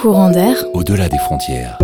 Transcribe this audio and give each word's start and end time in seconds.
Courant 0.00 0.30
d'air, 0.30 0.64
au-delà 0.74 1.08
des 1.08 1.18
frontières. 1.18 1.76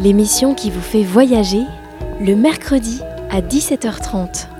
l'émission 0.00 0.54
qui 0.54 0.70
vous 0.70 0.80
fait 0.80 1.04
voyager 1.04 1.62
le 2.20 2.34
mercredi 2.34 3.02
à 3.30 3.40
17h30. 3.40 4.51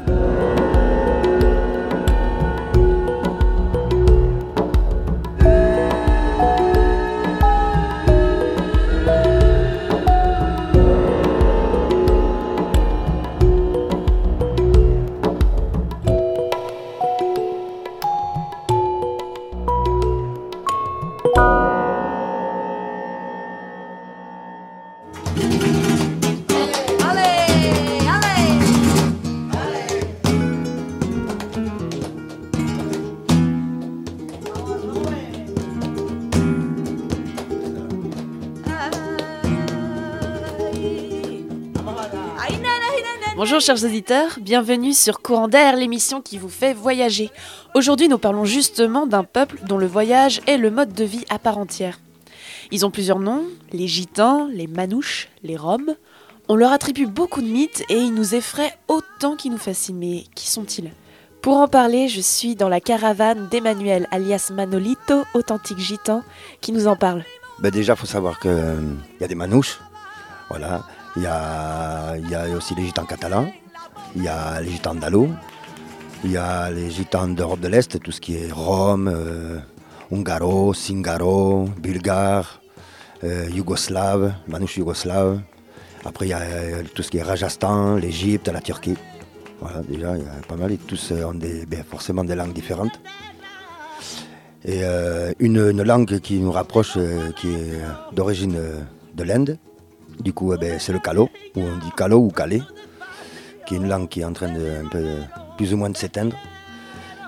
Bonjour 43.45 43.59
chers 43.59 43.83
auditeurs, 43.83 44.39
bienvenue 44.41 44.93
sur 44.93 45.21
Courant 45.21 45.49
d'air, 45.49 45.75
l'émission 45.75 46.21
qui 46.21 46.39
vous 46.39 46.49
fait 46.49 46.75
voyager. 46.75 47.29
Aujourd'hui 47.75 48.07
nous 48.07 48.17
parlons 48.17 48.45
justement 48.45 49.05
d'un 49.05 49.25
peuple 49.25 49.59
dont 49.67 49.79
le 49.79 49.87
voyage 49.89 50.41
est 50.47 50.59
le 50.59 50.71
mode 50.71 50.93
de 50.93 51.03
vie 51.03 51.25
à 51.29 51.41
part 51.41 51.59
entière. 51.59 51.99
Ils 52.71 52.87
ont 52.87 52.93
plusieurs 52.93 53.19
noms, 53.19 53.43
les 53.73 53.89
gitans, 53.89 54.47
les 54.47 54.69
manouches, 54.69 55.29
les 55.43 55.57
roms. 55.57 55.97
On 56.47 56.55
leur 56.55 56.71
attribue 56.71 57.07
beaucoup 57.07 57.43
de 57.43 57.49
mythes 57.49 57.83
et 57.89 57.97
ils 57.97 58.15
nous 58.15 58.37
effraient 58.37 58.79
autant 58.87 59.35
qu'ils 59.35 59.51
nous 59.51 59.59
fascinent. 59.59 59.99
Mais 59.99 60.23
qui 60.37 60.49
sont-ils? 60.49 60.93
Pour 61.41 61.57
en 61.57 61.67
parler, 61.67 62.07
je 62.07 62.21
suis 62.21 62.55
dans 62.55 62.69
la 62.69 62.79
caravane 62.81 63.49
d'Emmanuel 63.49 64.07
alias 64.13 64.53
Manolito, 64.55 65.25
authentique 65.35 65.81
gitan, 65.81 66.23
qui 66.61 66.71
nous 66.71 66.87
en 66.87 66.95
parle. 66.95 67.25
Ben 67.59 67.73
déjà, 67.73 67.97
faut 67.97 68.07
savoir 68.07 68.39
qu'il 68.39 68.53
y 69.21 69.25
a 69.25 69.27
des 69.27 69.35
manouches, 69.35 69.81
voilà, 70.49 70.85
il 71.17 71.23
y 71.23 71.27
a, 71.27 72.17
aussi 72.57 72.75
les 72.75 72.87
gitans 72.87 73.05
catalans, 73.05 73.47
il 74.17 74.25
y 74.25 74.29
a 74.29 74.61
les 74.61 74.71
gitans 74.71 74.93
andalous, 74.93 75.31
il 76.25 76.33
y 76.33 76.37
a 76.37 76.71
les 76.71 76.91
gitans 76.91 77.29
d'Europe 77.29 77.61
de 77.61 77.69
l'Est, 77.69 78.01
tout 78.01 78.13
ce 78.13 78.21
qui 78.21 78.37
est 78.37 78.53
Rome, 78.53 79.09
euh, 79.09 79.59
Hungaro, 80.11 80.73
Singaro, 80.75 81.69
Bulgare, 81.79 82.61
euh, 83.25 83.49
Yougoslave, 83.51 84.35
manouche 84.49 84.77
yougoslave. 84.77 85.41
Après, 86.05 86.27
il 86.27 86.31
y 86.31 86.33
a 86.33 86.41
euh, 86.41 86.83
tout 86.95 87.03
ce 87.03 87.11
qui 87.11 87.19
est 87.19 87.23
Rajasthan, 87.23 87.97
l'Égypte, 87.97 88.49
la 88.49 88.61
Turquie. 88.61 88.97
Voilà, 89.61 89.81
déjà, 89.83 90.17
il 90.17 90.25
y 90.25 90.27
a 90.27 90.33
pas 90.47 90.57
mal. 90.57 90.73
Et 90.73 90.77
tous 90.77 91.13
ont 91.13 91.35
des, 91.35 91.67
ben, 91.67 91.85
forcément 91.89 92.25
des 92.25 92.35
langues 92.35 92.53
différentes. 92.53 92.99
Et 94.65 94.81
euh, 94.85 95.33
une, 95.41 95.83
langue 95.83 96.21
qui 96.21 96.39
nous 96.39 96.53
rapproche, 96.53 96.97
euh, 96.97 97.33
qui 97.33 97.49
est 97.49 97.81
d'origine 98.13 98.55
euh, 98.57 98.81
de 99.15 99.25
l'Inde, 99.25 99.59
du 100.23 100.33
coup, 100.33 100.53
eh 100.55 100.59
ben, 100.59 100.79
c'est 100.79 100.93
le 100.93 100.99
calo, 100.99 101.29
ou 101.57 101.61
on 101.61 101.79
dit 101.79 101.91
calo 101.97 102.19
ou 102.19 102.31
calais, 102.31 102.63
qui 103.67 103.75
est 103.75 103.77
une 103.79 103.89
langue 103.89 104.09
qui 104.09 104.21
est 104.21 104.25
en 104.25 104.33
train 104.33 104.53
de 104.53 104.85
plus 105.57 105.75
ou 105.75 105.77
moins 105.77 105.91
de 105.91 105.97
s'éteindre. 105.97 106.37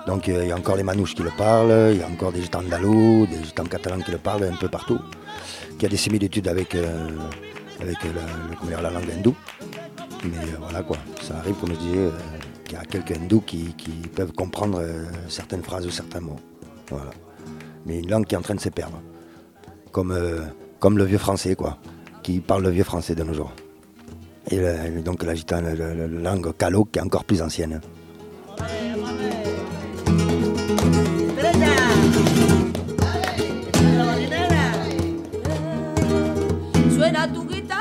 Donc 0.05 0.29
euh, 0.29 0.43
il 0.43 0.49
y 0.49 0.51
a 0.51 0.55
encore 0.55 0.75
les 0.75 0.83
manouches 0.83 1.15
qui 1.15 1.23
le 1.23 1.31
parlent, 1.31 1.91
il 1.91 1.99
y 1.99 2.03
a 2.03 2.07
encore 2.07 2.31
des 2.31 2.41
gitans 2.41 2.61
des 2.61 3.43
gitans 3.43 3.63
catalans 3.63 4.01
qui 4.01 4.11
le 4.11 4.19
parlent 4.19 4.43
un 4.43 4.55
peu 4.55 4.67
partout, 4.67 4.99
qui 5.79 5.85
a 5.85 5.89
des 5.89 5.97
similitudes 5.97 6.47
avec, 6.47 6.75
euh, 6.75 7.09
avec 7.81 7.97
la, 8.03 8.67
dire, 8.67 8.81
la 8.81 8.91
langue 8.91 9.09
hindoue. 9.09 9.35
Mais 10.23 10.37
euh, 10.37 10.57
voilà 10.59 10.83
quoi, 10.83 10.97
ça 11.21 11.37
arrive, 11.37 11.55
comme 11.55 11.71
je 11.73 11.97
euh, 11.97 12.11
qu'il 12.65 12.77
y 12.77 12.81
a 12.81 12.85
quelques 12.85 13.11
hindous 13.17 13.41
qui, 13.41 13.73
peuvent 14.15 14.31
comprendre 14.31 14.81
certaines 15.27 15.63
phrases 15.63 15.85
ou 15.85 15.91
certains 15.91 16.21
mots. 16.21 16.39
Mais 17.85 17.99
une 17.99 18.09
langue 18.09 18.25
qui 18.25 18.35
est 18.35 18.37
en 18.37 18.41
train 18.41 18.55
de 18.55 18.61
se 18.61 18.69
perdre. 18.69 19.01
Comme, 19.91 20.15
comme 20.79 20.97
le 20.97 21.03
vieux 21.03 21.17
français, 21.17 21.55
quoi, 21.55 21.77
qui 22.25 22.39
parle 22.39 22.63
le 22.63 22.71
vieux 22.71 22.83
français 22.83 23.13
de 23.13 23.23
nos 23.23 23.35
jours. 23.35 23.53
Et 24.49 24.57
le- 24.57 25.01
donc 25.03 25.21
la 25.23 25.35
gitane, 25.35 25.65
la, 25.65 25.75
la- 25.75 26.07
la 26.07 26.07
langue 26.07 26.57
calo 26.57 26.85
qui 26.85 26.97
est 26.97 27.01
encore 27.03 27.23
plus 27.23 27.39
ancienne. 27.43 27.79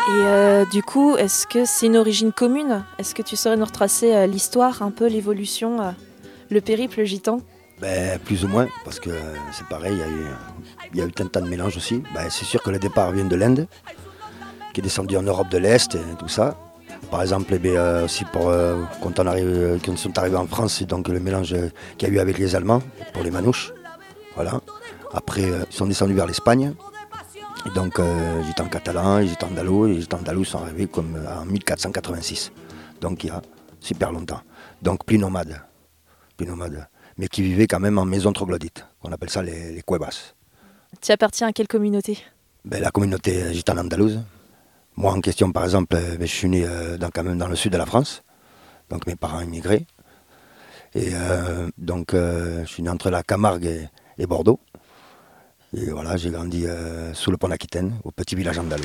Et 0.06 0.26
euh, 0.26 0.64
du 0.66 0.82
coup, 0.82 1.16
est-ce 1.16 1.46
que 1.46 1.64
c'est 1.64 1.86
une 1.86 1.96
origine 1.96 2.32
commune? 2.32 2.84
Est-ce 2.98 3.14
que 3.14 3.22
tu 3.22 3.36
saurais 3.36 3.56
nous 3.56 3.64
retracer 3.64 4.14
euh, 4.14 4.26
l'histoire, 4.26 4.82
un 4.82 4.90
peu 4.90 5.06
l'évolution, 5.08 5.80
euh, 5.80 5.90
le 6.50 6.60
périple 6.60 7.04
gitan? 7.04 7.40
Ben, 7.80 8.18
plus 8.20 8.44
ou 8.44 8.48
moins, 8.48 8.68
parce 8.84 9.00
que 9.00 9.10
c'est 9.52 9.66
pareil, 9.66 9.94
il 9.94 9.98
y 9.98 10.02
a 10.02 10.08
eu, 10.08 10.26
il 10.92 10.98
y 10.98 11.02
a 11.02 11.06
eu 11.06 11.10
un 11.20 11.26
tas 11.26 11.40
de 11.40 11.48
mélanges 11.48 11.76
aussi. 11.76 12.02
Ben, 12.14 12.28
c'est 12.30 12.44
sûr 12.44 12.62
que 12.62 12.70
le 12.70 12.78
départ 12.78 13.10
vient 13.12 13.24
de 13.24 13.34
l'Inde, 13.36 13.66
qui 14.74 14.80
est 14.80 14.82
descendu 14.82 15.16
en 15.16 15.22
Europe 15.22 15.48
de 15.48 15.58
l'Est 15.58 15.94
et 15.94 16.16
tout 16.18 16.28
ça. 16.28 16.56
Par 17.10 17.22
exemple, 17.22 17.52
eh 17.54 17.58
bien, 17.58 17.74
euh, 17.74 18.04
aussi 18.04 18.24
pour, 18.24 18.48
euh, 18.48 18.82
quand, 19.00 19.18
on 19.20 19.26
arrive, 19.26 19.78
quand 19.84 19.92
ils 19.92 19.98
sont 19.98 20.18
arrivés 20.18 20.36
en 20.36 20.46
France, 20.46 20.74
c'est 20.78 20.84
donc 20.84 21.08
le 21.08 21.20
mélange 21.20 21.54
qu'il 21.96 22.08
y 22.08 22.10
a 22.10 22.14
eu 22.14 22.18
avec 22.18 22.38
les 22.38 22.54
Allemands 22.56 22.82
pour 23.12 23.22
les 23.22 23.30
manouches. 23.30 23.72
Voilà. 24.34 24.60
Après, 25.12 25.44
euh, 25.44 25.64
ils 25.70 25.74
sont 25.74 25.86
descendus 25.86 26.14
vers 26.14 26.26
l'Espagne. 26.26 26.74
Et 27.66 27.70
donc, 27.70 27.98
euh, 27.98 28.40
les 28.40 28.46
gitans 28.46 28.68
catalans, 28.68 29.18
les 29.18 29.28
gitans 29.28 29.46
andalous, 29.46 29.86
les 29.86 30.00
gitans 30.00 30.18
andalous 30.18 30.44
sont 30.44 30.58
arrivés 30.58 30.86
comme 30.86 31.16
en 31.40 31.44
1486. 31.44 32.52
Donc, 33.00 33.24
il 33.24 33.28
y 33.28 33.30
a 33.30 33.40
super 33.80 34.12
longtemps. 34.12 34.40
Donc, 34.82 35.04
plus 35.04 35.18
nomades. 35.18 35.62
Plus 36.36 36.46
nomades. 36.46 36.88
Mais 37.16 37.28
qui 37.28 37.42
vivaient 37.42 37.68
quand 37.68 37.80
même 37.80 37.96
en 37.98 38.04
maison 38.04 38.32
troglodyte. 38.32 38.84
On 39.02 39.12
appelle 39.12 39.30
ça 39.30 39.42
les, 39.42 39.72
les 39.72 39.82
cuevas. 39.82 40.34
Tu 41.00 41.12
appartiens 41.12 41.48
à 41.48 41.52
quelle 41.52 41.68
communauté? 41.68 42.18
Ben, 42.64 42.82
la 42.82 42.90
communauté 42.90 43.52
gitane 43.52 43.78
andalouse. 43.78 44.20
Moi, 44.96 45.12
en 45.12 45.20
question, 45.20 45.50
par 45.50 45.64
exemple, 45.64 45.96
euh, 45.96 46.16
ben, 46.16 46.26
je 46.26 46.32
suis 46.32 46.48
né 46.48 46.64
euh, 46.64 46.96
dans, 46.96 47.10
quand 47.10 47.24
même 47.24 47.38
dans 47.38 47.48
le 47.48 47.56
sud 47.56 47.72
de 47.72 47.78
la 47.78 47.86
France. 47.86 48.22
Donc, 48.90 49.06
mes 49.06 49.16
parents 49.16 49.40
immigrés. 49.40 49.86
Et 50.94 51.10
euh, 51.12 51.68
donc, 51.78 52.12
je 52.12 52.64
suis 52.66 52.82
né 52.82 52.88
entre 52.88 53.10
la 53.10 53.24
Camargue 53.24 53.88
et, 54.18 54.26
Bordeaux. 54.26 54.60
Et 55.76 55.90
voilà, 55.90 56.16
j'ai 56.16 56.30
grandi 56.30 56.66
sous 57.14 57.32
le 57.32 57.36
pont 57.36 57.48
d'Aquitaine, 57.48 57.96
au 58.04 58.12
petit 58.12 58.36
village 58.36 58.60
andalou. 58.60 58.84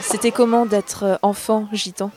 C'était 0.00 0.30
comment 0.30 0.64
d'être 0.64 1.18
enfant 1.22 1.68
gitan? 1.72 2.12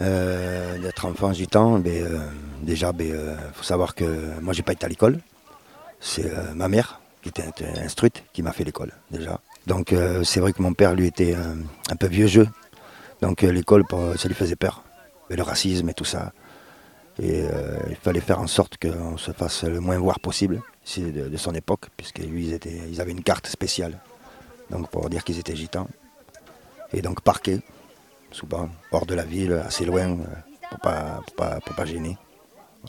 Euh, 0.00 0.78
D'être 0.78 1.06
enfant 1.06 1.32
gitan, 1.32 1.78
ben, 1.78 2.04
euh, 2.04 2.18
déjà, 2.62 2.90
il 2.90 2.96
ben, 2.96 3.12
euh, 3.12 3.36
faut 3.52 3.64
savoir 3.64 3.94
que 3.94 4.04
moi, 4.40 4.52
j'ai 4.52 4.62
pas 4.62 4.72
été 4.72 4.86
à 4.86 4.88
l'école. 4.88 5.18
C'est 6.00 6.30
ma 6.54 6.68
mère 6.68 7.00
qui 7.22 7.30
était 7.30 7.66
instruite 7.80 8.22
qui 8.32 8.42
m'a 8.42 8.52
fait 8.52 8.62
l'école, 8.62 8.92
déjà. 9.10 9.40
Donc, 9.66 9.92
c'est 10.22 10.38
vrai 10.38 10.52
que 10.52 10.62
mon 10.62 10.72
père, 10.72 10.94
lui, 10.94 11.08
était 11.08 11.34
un 11.90 11.96
peu 11.96 12.06
vieux 12.06 12.28
jeu. 12.28 12.46
Donc, 13.20 13.42
l'école, 13.42 13.82
ça 14.16 14.28
lui 14.28 14.36
faisait 14.36 14.54
peur. 14.54 14.84
Le 15.28 15.42
racisme 15.42 15.88
et 15.88 15.94
tout 15.94 16.04
ça. 16.04 16.32
Et 17.20 17.42
il 17.90 17.96
fallait 17.96 18.20
faire 18.20 18.38
en 18.38 18.46
sorte 18.46 18.76
qu'on 18.78 19.16
se 19.18 19.32
fasse 19.32 19.64
le 19.64 19.80
moins 19.80 19.98
voir 19.98 20.20
possible. 20.20 20.62
De, 20.96 21.36
son 21.36 21.52
époque, 21.52 21.86
puisque 21.96 22.20
lui, 22.20 22.56
ils 22.88 23.00
avaient 23.00 23.10
une 23.10 23.24
carte 23.24 23.48
spéciale. 23.48 23.98
Donc, 24.70 24.88
pour 24.88 25.10
dire 25.10 25.24
qu'ils 25.24 25.40
étaient 25.40 25.56
gitans. 25.56 25.88
Et 26.92 27.02
donc, 27.02 27.22
parqués 27.22 27.60
souvent 28.32 28.68
hors 28.92 29.06
de 29.06 29.14
la 29.14 29.24
ville, 29.24 29.52
assez 29.66 29.84
loin, 29.84 30.10
euh, 30.10 30.24
pour 30.70 30.80
pas, 30.80 31.20
pour 31.26 31.34
pas, 31.34 31.58
pour 31.64 31.74
pas 31.76 31.84
gêner, 31.84 32.16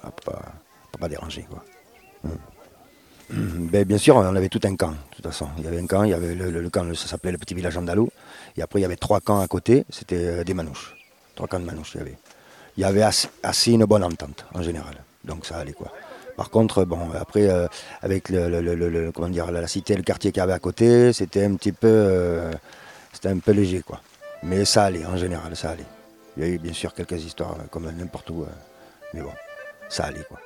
pour 0.02 0.12
pas, 0.34 0.42
pas 1.00 1.08
déranger. 1.08 1.46
Quoi. 1.50 1.64
Mm. 2.24 2.30
Mm, 3.32 3.68
ben, 3.68 3.86
bien 3.86 3.98
sûr, 3.98 4.16
on 4.16 4.22
avait 4.36 4.50
tout 4.50 4.60
un 4.64 4.76
camp, 4.76 4.92
de 4.92 5.16
toute 5.16 5.26
façon. 5.26 5.48
Il 5.58 5.64
y 5.64 5.68
avait 5.68 5.80
un 5.80 5.86
camp, 5.86 6.04
il 6.04 6.10
y 6.10 6.14
avait 6.14 6.34
le, 6.36 6.70
camp, 6.70 6.94
ça 6.96 7.08
s'appelait 7.08 7.32
le 7.32 7.38
petit 7.38 7.54
village 7.54 7.78
andalou. 7.78 8.10
Et 8.58 8.62
après, 8.62 8.80
il 8.80 8.82
y 8.82 8.86
avait 8.86 8.96
trois 8.98 9.22
camps 9.22 9.40
à 9.40 9.48
côté, 9.48 9.86
c'était 9.90 10.16
euh, 10.18 10.44
des 10.44 10.54
manouches. 10.54 10.96
Trois 11.36 11.48
camps 11.48 11.60
de 11.60 11.66
manouches, 11.66 11.92
il 11.96 11.98
y 12.00 12.02
avait. 12.02 12.18
Il 12.78 12.82
y 12.82 12.84
avait 12.86 13.04
assez, 13.04 13.72
une 13.72 13.86
bonne 13.86 14.04
entente, 14.04 14.46
en 14.54 14.62
général. 14.62 14.96
Donc 15.24 15.46
ça 15.46 15.58
allait, 15.58 15.74
quoi. 15.74 15.92
Par 16.38 16.50
contre, 16.50 16.86
bon, 16.86 17.12
après, 17.20 17.50
euh, 17.50 17.68
avec 18.02 18.30
le, 18.30 18.50
le- 18.62 18.76
le- 18.76 19.12
comment 19.12 19.28
dire, 19.28 19.52
la 19.52 19.68
cité, 19.68 19.96
le 19.96 20.04
quartier 20.04 20.32
qu'il 20.32 20.40
y 20.40 20.44
avait 20.44 20.54
à 20.54 20.60
côté, 20.60 21.12
c'était 21.14 21.44
un 21.44 21.56
petit 21.56 21.74
peu, 21.74 22.42
un 23.26 23.38
peu 23.40 23.52
léger, 23.52 23.82
quoi. 23.82 24.02
Mais 24.44 24.66
ça 24.66 24.86
allait, 24.86 25.06
en 25.06 25.18
général, 25.18 25.56
ça 25.56 25.72
allait. 25.72 25.86
Il 26.38 26.44
y 26.44 26.46
a 26.46 26.50
eu 26.50 26.58
bien 26.58 26.74
sûr 26.74 26.94
quelques 26.94 27.24
histoires, 27.24 27.56
euh, 27.60 27.68
comme 27.70 27.90
n'importe 27.92 28.30
où, 28.30 28.44
euh, 28.44 28.48
Mais 29.14 29.22
bon, 29.22 29.32
ça 29.90 30.06
allait 30.06 30.24
quoi. 30.28 30.40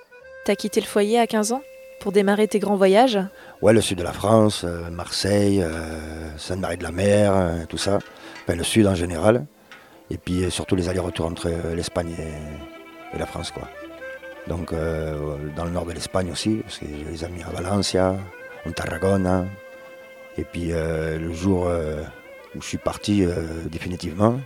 T'as 0.46 0.56
quitté 0.56 0.82
le 0.82 0.88
foyer 0.88 1.20
à 1.20 1.28
15 1.28 1.52
ans 1.52 1.62
pour 2.00 2.12
démarrer 2.12 2.48
tes 2.48 2.60
grands 2.60 2.76
voyages? 2.76 3.20
Ouais, 3.62 3.74
le 3.74 3.82
sud 3.82 4.00
de 4.00 4.04
la 4.04 4.12
France, 4.12 4.64
euh, 4.66 4.90
Marseille, 4.90 5.64
Sainte-Marie 6.38 6.78
de 6.78 6.84
la 6.84 6.92
Mer, 6.92 7.68
tout 7.70 7.78
ça. 7.78 8.00
Enfin, 8.44 8.56
le 8.56 8.64
sud 8.64 8.88
en 8.88 8.96
général. 8.96 9.46
Et 10.10 10.18
puis 10.18 10.52
surtout 10.52 10.76
les 10.76 10.90
allers-retours 10.90 11.28
entre 11.28 11.50
l'Espagne 11.74 12.14
et, 12.20 13.18
la 13.18 13.26
France 13.26 13.52
quoi. 13.52 13.70
Donc 14.48 14.74
dans 15.56 15.66
le 15.66 15.72
nord 15.72 15.86
de 15.86 15.94
l'Espagne 15.94 16.30
aussi, 16.32 16.58
parce 16.58 16.80
que 16.80 16.86
j'ai 16.88 17.12
des 17.12 17.24
amis 17.24 17.42
à 17.44 17.52
Valencia, 17.52 18.16
en 18.66 18.72
Tarragona. 18.72 19.46
Et 20.38 20.44
puis 20.44 20.72
le 20.72 21.32
jour 21.32 21.70
où 22.56 22.62
je 22.62 22.68
suis 22.68 22.78
parti 22.78 23.26
définitivement, 23.66 24.40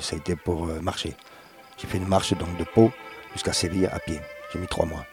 ça 0.00 0.16
a 0.16 0.18
été 0.18 0.36
pour 0.36 0.66
marcher. 0.82 1.14
J'ai 1.78 1.86
fait 1.86 1.98
une 1.98 2.08
marche 2.08 2.34
donc 2.34 2.56
de 2.56 2.64
Pau 2.64 2.92
jusqu'à 3.32 3.52
Séville 3.52 3.86
à 3.86 3.98
pied. 3.98 4.20
J'ai 4.52 4.58
mis 4.58 4.66
trois 4.66 4.86
mois. 4.86 5.04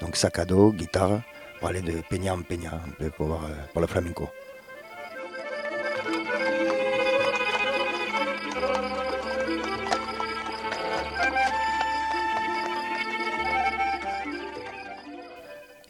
Donc 0.00 0.16
sac 0.16 0.38
à 0.38 0.44
dos, 0.44 0.72
guitare, 0.72 1.22
pour 1.58 1.68
aller 1.68 1.80
de 1.80 2.00
peña 2.08 2.34
en 2.34 2.42
peña, 2.42 2.74
un 2.74 2.90
peu 2.98 3.10
pour, 3.10 3.34
euh, 3.34 3.48
pour 3.72 3.80
le 3.80 3.86
flamenco. 3.86 4.28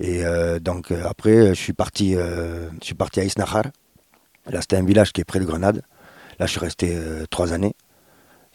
Et 0.01 0.25
euh, 0.25 0.59
donc 0.59 0.91
euh, 0.91 1.05
après, 1.07 1.49
je 1.49 1.61
suis 1.61 1.73
parti, 1.73 2.15
je 2.15 2.69
suis 2.81 2.95
parti 2.95 3.21
à 3.21 3.25
Isnahar. 3.25 3.65
Là, 4.47 4.61
c'était 4.63 4.77
un 4.77 4.85
village 4.85 5.13
qui 5.13 5.21
est 5.21 5.25
près 5.25 5.41
de 5.41 5.45
Grenade. 5.45 5.83
Là, 6.39 6.47
je 6.47 6.53
suis 6.53 6.61
resté 6.61 6.97
trois 7.31 7.53
années. 7.53 7.75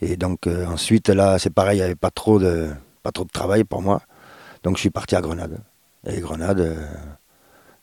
Et 0.02 0.18
donc 0.18 0.48
ensuite, 0.48 1.10
là, 1.10 1.40
c'est 1.40 1.50
pareil, 1.50 1.78
il 1.78 1.82
n'y 1.82 1.86
avait 1.86 1.96
pas 1.96 2.12
trop 2.12 2.40
de, 2.40 2.70
pas 3.04 3.12
trop 3.12 3.26
de 3.26 3.30
travail 3.30 3.64
pour 3.64 3.82
moi. 3.82 4.02
Donc 4.64 4.78
je 4.78 4.82
suis 4.82 4.90
parti 4.90 5.16
à 5.16 5.22
Grenade. 5.22 5.60
Et 6.08 6.20
Grenade, 6.20 6.60
euh, 6.60 6.86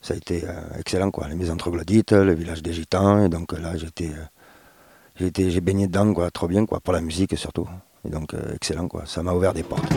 ça 0.01 0.13
a 0.13 0.17
été 0.17 0.43
euh, 0.43 0.79
excellent, 0.79 1.11
quoi. 1.11 1.27
Les 1.27 1.35
maisons 1.35 1.55
troglodytes, 1.55 2.11
le 2.11 2.33
village 2.33 2.61
des 2.61 2.73
Gitans. 2.73 3.23
Et 3.23 3.29
donc 3.29 3.53
là, 3.53 3.77
j'étais, 3.77 4.11
euh, 5.19 5.29
j'ai 5.37 5.61
baigné 5.61 5.87
dedans, 5.87 6.13
quoi, 6.13 6.29
trop 6.31 6.47
bien, 6.47 6.65
quoi, 6.65 6.79
pour 6.79 6.93
la 6.93 7.01
musique 7.01 7.37
surtout. 7.37 7.67
Et 8.05 8.09
donc 8.09 8.35
excellent, 8.55 8.87
quoi. 8.87 9.03
Ça 9.05 9.21
m'a 9.23 9.33
ouvert 9.33 9.53
des 9.53 9.63
portes. 9.63 9.91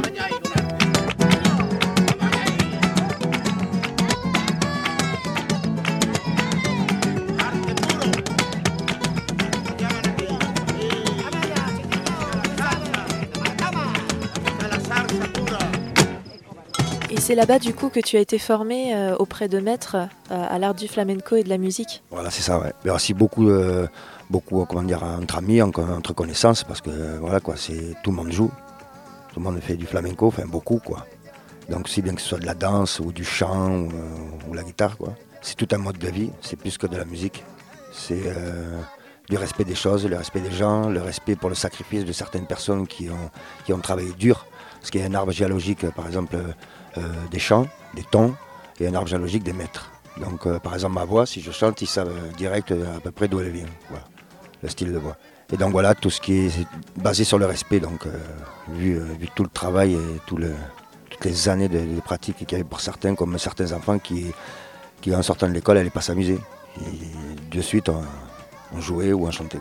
C'est 17.25 17.35
là-bas 17.35 17.59
du 17.59 17.73
coup 17.73 17.89
que 17.89 18.01
tu 18.01 18.19
as 18.19 18.21
été 18.21 18.39
formé 18.39 18.95
euh, 18.95 19.17
auprès 19.17 19.49
de 19.49 19.59
maîtres 19.59 19.97
euh, 19.97 20.09
à 20.29 20.59
l'art 20.59 20.75
du 20.75 20.89
flamenco 20.89 21.37
et 21.37 21.43
de 21.43 21.49
la 21.49 21.57
musique. 21.57 22.03
Voilà, 22.11 22.29
c'est 22.29 22.43
ça. 22.43 22.59
Ouais. 22.59 22.75
Mais 22.85 22.91
aussi 22.91 23.15
beaucoup, 23.15 23.49
euh, 23.49 23.87
beaucoup, 24.29 24.63
comment 24.67 24.83
dire, 24.83 25.03
entre 25.03 25.39
amis, 25.39 25.63
entre 25.63 26.13
connaissances, 26.13 26.65
parce 26.65 26.83
que 26.83 26.91
voilà 27.21 27.41
quoi, 27.41 27.55
c'est 27.57 27.95
tout 28.03 28.11
le 28.11 28.17
monde 28.17 28.31
joue, 28.31 28.51
tout 29.33 29.41
le 29.41 29.43
monde 29.43 29.59
fait 29.61 29.77
du 29.77 29.87
flamenco, 29.87 30.27
enfin 30.27 30.45
beaucoup 30.45 30.79
quoi. 30.85 31.07
Donc 31.71 31.89
si 31.89 32.03
bien 32.03 32.15
que 32.15 32.21
ce 32.21 32.29
soit 32.29 32.41
de 32.41 32.45
la 32.45 32.53
danse 32.53 33.01
ou 33.01 33.11
du 33.11 33.25
chant 33.25 33.89
ou, 34.47 34.53
la 34.53 34.63
guitare 34.63 34.99
quoi, 34.99 35.15
c'est 35.41 35.57
tout 35.57 35.69
un 35.73 35.79
mode 35.79 35.97
de 35.97 36.09
vie. 36.09 36.31
C'est 36.43 36.57
plus 36.57 36.77
que 36.77 36.87
de 36.87 36.99
la 36.99 37.07
musique. 37.07 37.43
C'est 37.91 38.21
du 39.31 39.39
respect 39.39 39.65
des 39.65 39.75
choses, 39.75 40.07
le 40.07 40.17
respect 40.19 40.41
des 40.41 40.53
gens, 40.53 40.91
le 40.91 41.01
respect 41.01 41.37
pour 41.37 41.49
le 41.49 41.55
sacrifice 41.55 42.05
de 42.05 42.13
certaines 42.13 42.47
personnes 42.47 42.87
qui 42.87 43.09
ont, 43.09 43.31
qui 43.65 43.73
ont 43.73 43.79
travaillé 43.79 44.13
dur. 44.13 44.47
Parce 44.79 44.91
qu'il 44.91 45.01
y 45.01 45.05
a 45.05 45.07
un 45.07 45.15
arbre 45.15 45.33
géologique, 45.33 45.89
par 45.93 46.07
exemple, 46.07 46.37
des 47.31 47.39
chants, 47.39 47.67
des 47.95 48.05
tons 48.05 48.35
et 48.81 48.87
un 48.87 48.95
arbre 48.95 49.09
géologique 49.09 49.43
des 49.43 49.53
maîtres. 49.53 49.91
Donc 50.21 50.47
euh, 50.47 50.59
par 50.59 50.75
exemple 50.75 50.95
ma 50.95 51.05
voix, 51.05 51.27
si 51.27 51.41
je 51.41 51.51
chante, 51.51 51.83
ils 51.83 51.87
savent 51.87 52.15
direct 52.37 52.71
euh, 52.71 52.97
à 52.97 53.01
peu 53.01 53.11
près 53.11 53.29
d'où 53.29 53.41
elle 53.41 53.51
vient, 53.51 53.67
le 54.63 54.69
style 54.69 54.93
de 54.93 54.99
voix. 54.99 55.17
Et 55.53 55.57
donc 55.57 55.73
voilà, 55.73 55.95
tout 55.95 56.11
ce 56.11 56.21
qui 56.21 56.47
est 56.47 56.67
basé 56.97 57.25
sur 57.25 57.39
le 57.39 57.47
respect, 57.47 57.79
donc 57.79 58.07
vu, 58.69 58.99
tout 59.35 59.43
le 59.43 59.51
travail 59.51 59.93
et 59.95 60.21
toutes 60.27 60.41
les 61.23 61.49
années 61.49 61.69
de, 61.69 62.01
pratique 62.01 62.39
qu'il 62.39 62.53
y 62.53 62.55
avait 62.55 62.65
pour 62.65 62.81
certains, 62.81 63.15
comme 63.15 63.39
certains 63.39 63.73
enfants 63.73 63.99
qui, 63.99 64.33
qui 65.03 65.15
en 65.15 65.23
sortant 65.23 65.47
de 65.47 65.53
l'école, 65.53 65.77
n'allaient 65.77 65.91
pas 65.91 66.01
s'amuser. 66.01 66.39
De 67.51 67.61
suite, 67.61 67.91
on, 67.91 68.81
jouait 68.81 69.13
ou 69.13 69.27
on 69.27 69.31
chantait. 69.31 69.59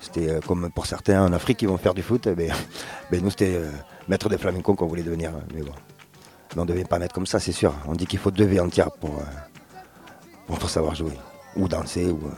C'était 0.00 0.40
comme 0.46 0.70
pour 0.70 0.86
certains 0.86 1.22
en 1.22 1.32
Afrique 1.34 1.58
qui 1.58 1.66
vont 1.66 1.76
faire 1.76 1.94
du 1.94 2.02
foot, 2.02 2.28
ben, 2.28 2.50
ben 3.10 3.22
nous 3.22 3.30
c'était 3.30 3.60
maître 4.08 4.30
de 4.30 4.36
flamenco 4.38 4.74
qu'on 4.74 4.86
voulait 4.86 5.02
devenir. 5.02 5.30
Mais 5.54 5.60
bon 5.60 5.72
on 6.56 6.64
ne 6.64 6.68
devait 6.68 6.84
pas 6.84 6.98
mettre 6.98 7.14
comme 7.14 7.26
ça, 7.26 7.38
c'est 7.40 7.52
sûr. 7.52 7.74
On 7.86 7.94
dit 7.94 8.06
qu'il 8.06 8.18
faut 8.18 8.30
deux 8.30 8.44
vies 8.44 8.60
entières 8.60 8.90
pour, 8.90 9.18
euh, 9.18 10.54
pour, 10.54 10.70
savoir 10.70 10.94
jouer. 10.94 11.18
Ou 11.56 11.68
danser, 11.68 12.06
ou, 12.06 12.16
euh, 12.26 12.30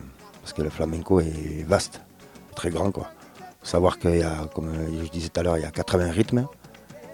parce 0.42 0.52
que 0.52 0.62
le 0.62 0.70
flamenco 0.70 1.20
est 1.20 1.64
vaste, 1.66 2.00
très 2.54 2.70
grand. 2.70 2.90
Quoi. 2.90 3.10
faut 3.60 3.66
savoir 3.66 3.98
qu'il 3.98 4.16
y 4.16 4.22
a, 4.22 4.48
comme 4.54 4.72
je 5.04 5.10
disais 5.10 5.28
tout 5.28 5.40
à 5.40 5.42
l'heure, 5.42 5.58
il 5.58 5.62
y 5.62 5.66
a 5.66 5.70
80 5.70 6.10
rythmes. 6.10 6.46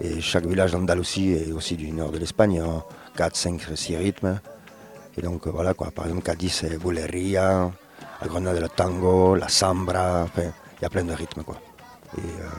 Et 0.01 0.19
chaque 0.19 0.45
village 0.45 0.71
d'Andalousie 0.71 1.31
et 1.31 1.51
aussi 1.53 1.75
du 1.75 1.91
nord 1.91 2.11
de 2.11 2.17
l'Espagne 2.17 2.59
a 2.59 2.83
4, 3.15 3.35
5, 3.35 3.61
6 3.75 3.95
rythmes. 3.95 4.39
Et 5.17 5.21
donc 5.21 5.47
voilà 5.47 5.73
quoi, 5.73 5.91
par 5.91 6.05
exemple 6.05 6.23
Cadiz 6.23 6.51
c'est 6.51 6.77
Boleria, 6.77 7.71
à 8.21 8.27
Grenade 8.27 8.59
le 8.59 8.67
tango, 8.67 9.35
la 9.35 9.47
sambra, 9.47 10.23
enfin 10.23 10.51
il 10.77 10.81
y 10.81 10.85
a 10.85 10.89
plein 10.89 11.05
de 11.05 11.13
rythmes 11.13 11.43
quoi. 11.43 11.55
Et 12.17 12.21
euh, 12.21 12.49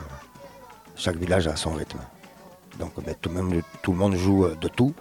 chaque 0.95 1.17
village 1.17 1.47
a 1.47 1.55
son 1.55 1.73
rythme. 1.73 1.99
Donc 2.79 2.91
ben, 3.03 3.15
tout, 3.19 3.29
le 3.91 3.97
monde 3.97 4.15
joue 4.15 4.45
euh, 4.45 4.55
de 4.59 4.67
tout, 4.67 4.93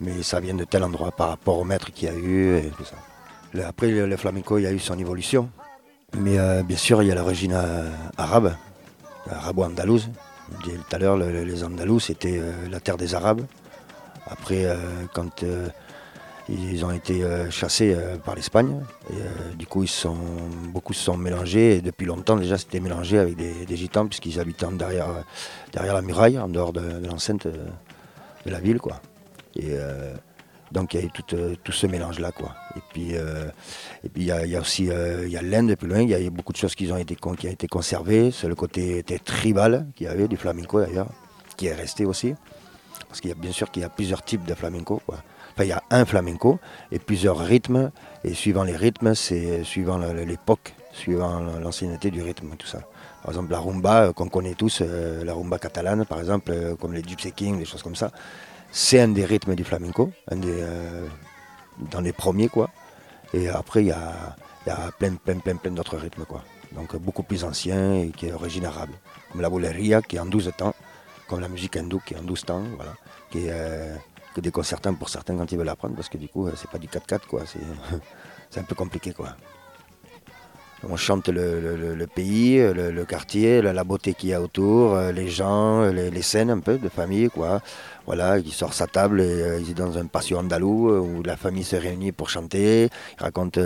mais 0.00 0.22
ça 0.22 0.40
vient 0.40 0.54
de 0.54 0.64
tel 0.64 0.82
endroit 0.82 1.12
par 1.12 1.28
rapport 1.28 1.58
au 1.58 1.64
maître 1.64 1.92
qu'il 1.92 2.08
y 2.08 2.10
a 2.10 2.14
eu 2.14 2.56
et 2.56 2.70
tout 2.76 2.84
ça. 2.84 2.96
après, 3.66 3.90
le, 3.90 4.16
flamenco, 4.16 4.58
il 4.58 4.62
y 4.62 4.66
a 4.66 4.72
eu 4.72 4.78
son 4.78 4.98
évolution. 4.98 5.50
Mais 6.18 6.38
euh, 6.38 6.62
bien 6.62 6.76
sûr, 6.76 7.02
il 7.02 7.08
y 7.08 7.12
a 7.12 7.14
l'origine 7.14 7.52
euh, 7.54 7.88
arabe, 8.16 8.54
arabo-andalouse. 9.30 10.08
Tout 10.64 10.70
à 10.90 10.98
l'heure, 10.98 11.16
les 11.16 11.62
Andalous, 11.62 12.00
c'était 12.00 12.42
la 12.68 12.80
terre 12.80 12.96
des 12.96 13.14
Arabes. 13.14 13.42
Après, 14.28 14.66
quand 15.14 15.44
ils 16.50 16.84
ont 16.84 16.90
été 16.90 17.22
euh, 17.22 17.50
chassés 17.50 17.94
euh, 17.94 18.16
par 18.16 18.34
l'Espagne. 18.34 18.80
Euh, 19.12 19.54
du 19.54 19.66
coup, 19.66 19.84
ils 19.84 19.88
sont, 19.88 20.16
beaucoup 20.72 20.92
se 20.92 21.04
sont 21.04 21.16
mélangés. 21.16 21.76
Et 21.76 21.80
depuis 21.80 22.06
longtemps, 22.06 22.36
déjà, 22.36 22.58
c'était 22.58 22.80
mélangé 22.80 23.18
avec 23.18 23.36
des, 23.36 23.76
gitans, 23.76 24.06
puisqu'ils 24.06 24.40
habitaient 24.40 24.66
derrière, 24.72 25.24
derrière 25.72 25.94
la 25.94 26.02
muraille, 26.02 26.38
en 26.38 26.48
dehors 26.48 26.72
de, 26.72 27.06
l'enceinte 27.06 27.46
de 27.46 28.50
la 28.50 28.60
ville. 28.60 28.78
Quoi. 28.78 29.00
Et 29.56 29.76
donc, 30.72 30.94
il 30.94 31.00
y 31.00 31.02
a 31.02 31.06
eu 31.06 31.10
tout, 31.10 31.72
ce 31.72 31.86
mélange-là. 31.86 32.30
Et 32.76 32.80
puis, 32.92 33.14
il, 34.16 34.24
y 34.24 34.56
a, 34.56 34.60
aussi 34.60 34.88
l'Inde 35.42 35.74
plus 35.76 35.88
loin. 35.88 36.00
Il 36.00 36.10
y 36.10 36.14
a 36.14 36.30
beaucoup 36.30 36.52
de 36.52 36.58
choses 36.58 36.74
qui 36.74 36.90
ont 36.90 36.96
été, 36.96 37.16
qui 37.38 37.46
été 37.46 37.68
conservées. 37.68 38.30
C'est 38.32 38.48
le 38.48 38.54
côté 38.54 39.04
tribal 39.24 39.86
qu'il 39.94 40.06
y 40.06 40.10
avait, 40.10 40.28
du 40.28 40.36
flamenco 40.36 40.80
d'ailleurs, 40.80 41.08
qui 41.56 41.66
est 41.66 41.74
resté 41.74 42.04
aussi. 42.04 42.34
Parce 43.08 43.20
qu'il 43.20 43.30
y 43.30 43.32
a 43.32 43.36
bien 43.36 43.52
sûr 43.52 43.70
qu'il 43.70 43.82
y 43.82 43.84
a 43.84 43.88
plusieurs 43.88 44.22
types 44.22 44.44
de 44.44 44.54
flamenco. 44.54 45.00
Quoi 45.04 45.18
il 45.64 45.68
y 45.68 45.72
a 45.72 45.82
un 45.90 46.04
flamenco 46.04 46.58
et 46.92 46.98
plusieurs 46.98 47.38
rythmes. 47.38 47.90
Et 48.24 48.34
suivant 48.34 48.64
les 48.64 48.76
rythmes, 48.76 49.14
c'est 49.14 49.64
suivant 49.64 49.98
l'époque, 49.98 50.74
suivant 50.92 51.40
l'ancienneté 51.40 52.10
du 52.10 52.22
rythme, 52.22 52.56
tout 52.56 52.66
ça. 52.66 52.80
Par 53.22 53.32
exemple, 53.32 53.52
la 53.52 53.60
rumba 53.60 54.02
euh, 54.04 54.12
qu'on 54.12 54.28
connaît 54.28 54.54
tous, 54.54 54.80
euh, 54.82 55.24
la 55.24 55.34
rumba 55.34 55.58
catalane, 55.58 56.06
par 56.06 56.20
exemple, 56.20 56.52
euh, 56.52 56.74
comme 56.74 56.94
les 56.94 57.02
Gypsy 57.02 57.32
Kings, 57.32 57.58
des 57.58 57.64
choses 57.64 57.82
comme 57.82 57.96
ça, 57.96 58.10
c'est 58.70 59.00
un 59.00 59.08
des 59.08 59.24
rythmes 59.24 59.54
du 59.54 59.64
flamenco, 59.64 60.10
un 60.30 60.36
des, 60.36 60.64
dans 61.90 62.00
les 62.00 62.12
premiers, 62.12 62.48
quoi. 62.48 62.70
Et 63.34 63.48
après, 63.48 63.82
il 63.82 63.88
y 63.88 63.92
a, 63.92 64.36
y 64.66 64.70
a, 64.70 64.90
plein, 64.96 65.14
plein, 65.14 65.38
plein, 65.38 65.56
plein 65.56 65.72
d'autres 65.72 65.96
rythmes, 65.96 66.24
quoi. 66.24 66.44
Donc 66.72 66.96
beaucoup 66.96 67.24
plus 67.24 67.42
anciens 67.42 67.94
et 67.94 68.10
qui 68.10 68.26
est 68.26 68.30
d'origine 68.30 68.64
arabe, 68.64 68.90
comme 69.32 69.40
la 69.40 69.50
boleria 69.50 70.02
qui 70.02 70.16
est 70.16 70.20
en 70.20 70.26
12 70.26 70.52
temps, 70.56 70.74
comme 71.26 71.40
la 71.40 71.48
musique 71.48 71.76
hindoue 71.76 72.00
qui 72.06 72.14
est 72.14 72.18
en 72.18 72.22
12 72.22 72.44
temps, 72.44 72.62
voilà, 72.76 72.94
que 74.34 74.40
déconcertant 74.40 74.94
pour 74.94 75.08
certains 75.08 75.36
quand 75.36 75.50
ils 75.50 75.58
veulent 75.58 75.68
apprendre 75.68 75.94
parce 75.96 76.08
que 76.08 76.18
du 76.18 76.28
coup, 76.28 76.48
c'est 76.56 76.70
pas 76.70 76.78
du 76.78 76.88
4-4, 76.88 77.26
quoi. 77.28 77.42
C'est 78.50 78.58
un 78.58 78.64
peu 78.64 78.74
compliqué, 78.74 79.12
quoi. 79.12 79.36
On 80.88 80.96
chante 80.96 81.28
le, 81.28 82.06
pays, 82.06 82.56
le, 82.58 83.04
quartier, 83.04 83.60
la, 83.60 83.84
beauté 83.84 84.14
qu'il 84.14 84.30
y 84.30 84.34
a 84.34 84.40
autour, 84.40 84.94
euh, 84.94 85.12
les 85.12 85.28
gens, 85.28 85.82
les, 85.90 86.22
scènes 86.22 86.50
un 86.50 86.60
peu 86.60 86.78
de 86.78 86.88
famille, 86.88 87.28
quoi. 87.28 87.60
Voilà, 88.06 88.38
il 88.38 88.50
sort 88.50 88.72
sa 88.72 88.86
table 88.86 89.20
et 89.20 89.24
euh, 89.24 89.60
il 89.60 89.70
est 89.70 89.74
dans 89.74 89.98
un 89.98 90.06
patio 90.06 90.38
andalou 90.38 90.90
euh, 90.90 90.98
où 90.98 91.22
la 91.22 91.36
famille 91.36 91.64
se 91.64 91.76
réunit 91.76 92.12
pour 92.12 92.30
chanter. 92.30 92.88
Il 93.18 93.22
raconte 93.22 93.58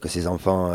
que 0.00 0.08
ses 0.08 0.28
enfants 0.28 0.72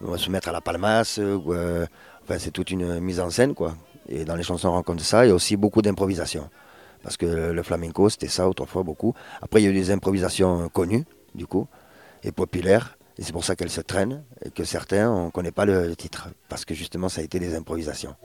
vont 0.00 0.18
se 0.18 0.30
mettre 0.30 0.50
à 0.50 0.52
la 0.52 0.60
palmas. 0.60 1.18
enfin, 1.18 2.38
c'est 2.38 2.50
toute 2.50 2.70
une 2.70 3.00
mise 3.00 3.20
en 3.20 3.30
scène, 3.30 3.54
quoi. 3.54 3.74
Et 4.08 4.26
dans 4.26 4.36
les 4.36 4.42
chansons, 4.42 4.68
on 4.68 4.74
raconte 4.74 5.00
ça. 5.00 5.24
Il 5.24 5.30
y 5.30 5.32
a 5.32 5.34
aussi 5.34 5.56
beaucoup 5.56 5.80
d'improvisation 5.80 6.50
parce 7.04 7.18
que 7.18 7.26
le 7.26 7.62
flamenco, 7.62 8.08
c'était 8.08 8.28
ça 8.28 8.48
autrefois 8.48 8.82
beaucoup. 8.82 9.14
Après, 9.42 9.60
il 9.60 9.64
y 9.64 9.68
a 9.68 9.70
eu 9.70 9.74
des 9.74 9.90
improvisations 9.90 10.68
connues, 10.70 11.04
du 11.34 11.46
coup, 11.46 11.68
et 12.24 12.32
populaires, 12.32 12.96
et 13.18 13.22
c'est 13.22 13.32
pour 13.32 13.44
ça 13.44 13.54
qu'elles 13.54 13.70
se 13.70 13.82
traînent, 13.82 14.24
et 14.44 14.50
que 14.50 14.64
certains, 14.64 15.08
on 15.10 15.26
ne 15.26 15.30
connaît 15.30 15.52
pas 15.52 15.66
le 15.66 15.94
titre, 15.94 16.30
parce 16.48 16.64
que 16.64 16.74
justement, 16.74 17.10
ça 17.10 17.20
a 17.20 17.24
été 17.24 17.38
des 17.38 17.54
improvisations. 17.54 18.16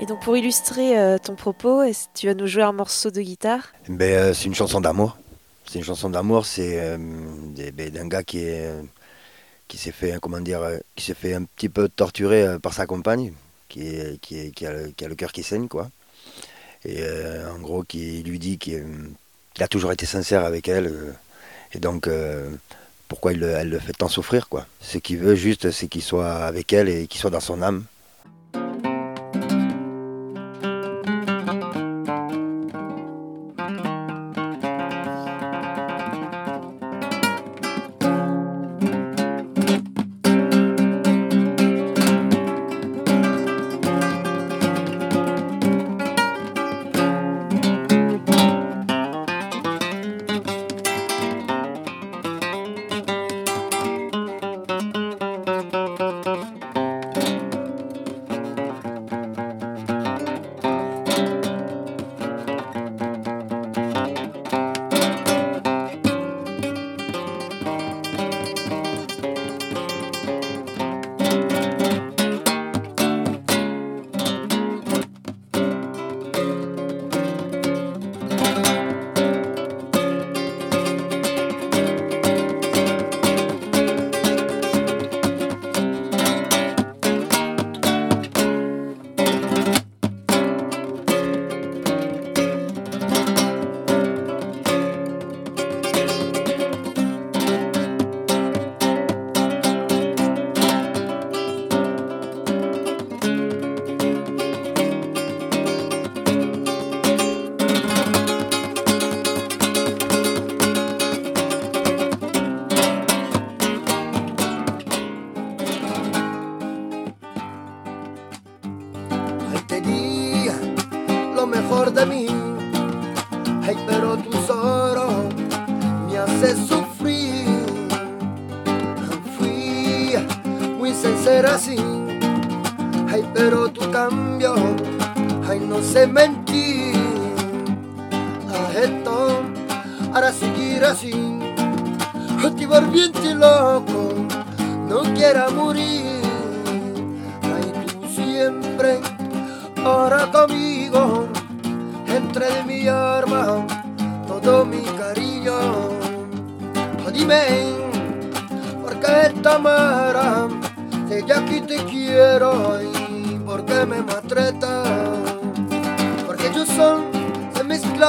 Et 0.00 0.06
donc 0.06 0.20
pour 0.20 0.36
illustrer 0.36 0.98
euh, 0.98 1.18
ton 1.18 1.34
propos, 1.34 1.82
est-ce 1.82 2.06
que 2.06 2.12
tu 2.14 2.26
vas 2.26 2.34
nous 2.34 2.46
jouer 2.46 2.62
un 2.62 2.72
morceau 2.72 3.10
de 3.10 3.20
guitare? 3.20 3.72
Ben, 3.88 4.12
euh, 4.12 4.34
c'est 4.34 4.46
une 4.46 4.54
chanson 4.54 4.80
d'amour. 4.80 5.16
C'est 5.64 5.78
une 5.78 5.84
chanson 5.84 6.10
d'amour, 6.10 6.46
c'est 6.46 6.80
euh, 6.80 6.96
ben, 7.74 7.90
d'un 7.90 8.08
gars 8.08 8.22
qui 8.22 8.38
est 8.38 8.70
qui 9.68 9.76
s'est 9.78 9.92
fait 9.92 10.18
comment 10.20 10.40
dire 10.40 10.62
euh, 10.62 10.78
qui 10.96 11.04
s'est 11.04 11.14
fait 11.14 11.34
un 11.34 11.44
petit 11.44 11.68
peu 11.68 11.88
torturer 11.88 12.42
euh, 12.42 12.58
par 12.58 12.72
sa 12.72 12.86
compagne, 12.86 13.32
qui 13.68 14.00
a, 14.00 14.72
le, 14.72 15.14
cœur 15.14 15.30
qui 15.30 15.42
saigne 15.42 15.68
quoi. 15.68 15.90
Et 16.84 17.02
euh, 17.02 17.52
en 17.52 17.58
gros 17.58 17.82
qui 17.82 18.22
lui 18.22 18.38
dit 18.38 18.58
qu'il 18.58 18.82
a 19.60 19.68
toujours 19.68 19.92
été 19.92 20.06
sincère 20.06 20.44
avec 20.44 20.68
elle 20.68 21.14
et 21.74 21.78
donc 21.78 22.08
pourquoi 23.08 23.32
elle 23.32 23.68
le 23.68 23.78
fait 23.78 23.92
tant 23.92 24.08
souffrir 24.08 24.48
quoi. 24.48 24.66
Ce 24.80 24.98
qu'il 24.98 25.18
veut 25.18 25.34
juste 25.34 25.70
c'est 25.70 25.88
qu'il 25.88 26.02
soit 26.02 26.32
avec 26.32 26.72
elle 26.72 26.88
et 26.88 27.06
qu'il 27.06 27.20
soit 27.20 27.30
dans 27.30 27.40
son 27.40 27.62
âme. 27.62 27.84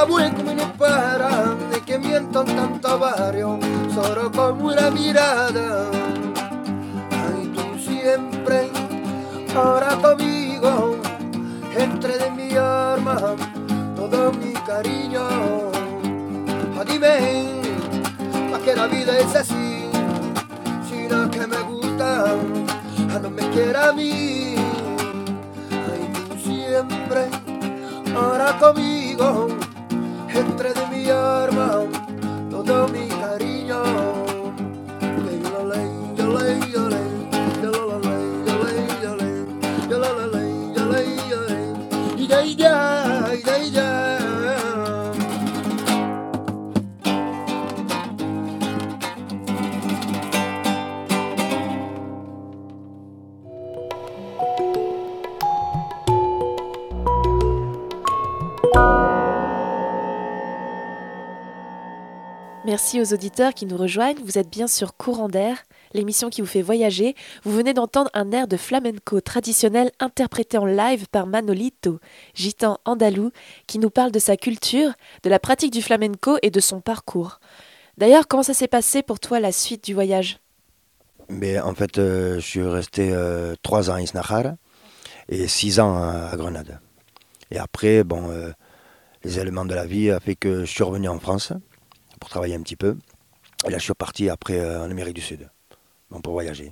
Muy 0.06 0.30
como 0.32 0.54
no 0.54 0.72
para, 0.74 1.56
de 1.72 1.82
que 1.82 1.98
mientan 2.00 2.46
tanto 2.46 3.00
barrio, 3.00 3.60
solo 3.94 4.32
con 4.32 4.62
una 4.62 4.90
mirada. 4.92 5.90
Ay, 7.12 7.52
tú 7.54 7.62
siempre, 7.80 8.70
ahora 9.56 9.98
conmigo, 10.02 10.96
entre 11.76 12.18
de 12.18 12.32
mi 12.32 12.56
arma, 12.56 13.18
todo 13.96 14.32
mi 14.32 14.54
cariño. 14.54 15.28
Oh, 16.78 16.84
dime, 16.86 17.62
¿pa' 18.52 18.60
que 18.60 18.76
la 18.76 18.88
vida 18.88 19.18
es 19.18 19.36
así? 19.36 19.90
Si 20.90 21.10
lo 21.10 21.30
que 21.30 21.46
me 21.46 21.62
gusta, 21.64 22.36
ah, 23.12 23.20
no 23.22 23.30
me 23.30 23.50
quiere 23.50 23.78
a 23.78 23.92
mí. 23.92 24.56
Ay, 25.72 26.10
tú 26.14 26.38
siempre, 26.42 27.28
ahora 28.16 28.58
conmigo, 28.60 29.59
world. 31.60 31.99
Merci 62.70 63.02
aux 63.02 63.16
auditeurs 63.16 63.56
qui 63.56 63.66
nous 63.66 63.78
rejoignent. 63.78 64.24
Vous 64.24 64.38
êtes 64.38 64.52
bien 64.52 64.68
sur 64.68 64.96
Courant 64.96 65.28
d'air, 65.28 65.58
l'émission 65.96 66.30
qui 66.30 66.42
vous 66.42 66.46
fait 66.46 66.62
voyager. 66.62 67.16
Vous 67.44 67.52
venez 67.52 67.74
d'entendre 67.74 68.12
un 68.14 68.32
air 68.32 68.48
de 68.48 68.58
flamenco 68.58 69.22
traditionnel 69.22 69.90
interprété 70.00 70.60
en 70.60 70.68
live 70.68 71.08
par 71.08 71.26
Manolito, 71.26 72.00
gitan 72.36 72.78
andalou, 72.86 73.32
qui 73.66 73.80
nous 73.80 73.90
parle 73.90 74.12
de 74.12 74.20
sa 74.20 74.38
culture, 74.38 74.92
de 75.24 75.32
la 75.32 75.40
pratique 75.40 75.74
du 75.74 75.82
flamenco 75.82 76.38
et 76.44 76.52
de 76.52 76.60
son 76.60 76.80
parcours. 76.80 77.40
D'ailleurs, 77.98 78.28
comment 78.28 78.44
ça 78.44 78.54
s'est 78.54 78.68
passé 78.68 79.02
pour 79.02 79.20
toi 79.20 79.40
la 79.40 79.52
suite 79.52 79.84
du 79.86 79.96
voyage? 79.96 80.38
Mais 81.28 81.60
en 81.60 81.74
fait, 81.74 81.98
euh, 81.98 82.36
je 82.36 82.46
suis 82.46 82.62
resté 82.62 83.10
euh, 83.12 83.56
trois 83.64 83.90
ans 83.90 83.96
à 83.96 84.02
Isnachar 84.02 84.44
et 85.28 85.48
six 85.48 85.80
ans 85.80 85.98
à, 85.98 86.38
Grenade. 86.38 86.80
Et 87.50 87.58
après, 87.58 88.04
bon, 88.04 88.30
euh, 88.30 88.52
les 89.24 89.40
éléments 89.40 89.66
de 89.66 89.74
la 89.74 89.88
vie 89.88 90.12
a 90.12 90.20
fait 90.20 90.36
que 90.36 90.66
je 90.66 90.72
suis 90.72 90.84
revenu 90.84 91.08
en 91.08 91.18
France 91.18 91.52
pour 92.20 92.30
travailler 92.30 92.56
un 92.56 92.62
petit 92.62 92.76
peu. 92.76 92.96
Et 93.66 93.72
là, 93.72 93.78
je 93.78 93.84
suis 93.84 93.92
reparti 93.92 94.30
après 94.30 94.60
euh, 94.60 94.82
en 94.82 94.90
Amérique 94.90 95.16
du 95.16 95.22
Sud 95.22 95.50
bon, 96.10 96.22
pour 96.22 96.34
voyager. 96.34 96.72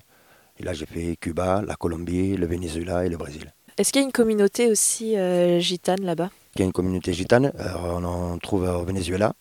Et 0.59 0.63
là, 0.63 0.73
j'ai 0.73 0.85
fait 0.85 1.15
Cuba, 1.17 1.61
la 1.65 1.75
Colombie, 1.75 2.35
le 2.37 2.47
Venezuela 2.47 3.05
et 3.05 3.09
le 3.09 3.17
Brésil. 3.17 3.53
Est-ce 3.77 3.91
qu'il 3.91 4.01
y 4.01 4.03
a 4.03 4.07
une 4.07 4.11
communauté 4.11 4.71
aussi 4.71 5.17
euh, 5.17 5.59
gitane 5.59 6.01
là-bas? 6.01 6.29
Il 6.55 6.59
y 6.59 6.61
a 6.63 6.65
une 6.65 6.73
communauté 6.73 7.13
gitane, 7.13 7.51
alors 7.59 7.83
on 7.83 8.03
en 8.03 8.37
trouve 8.39 8.63
au 8.63 8.83
Venezuela, 8.83 9.33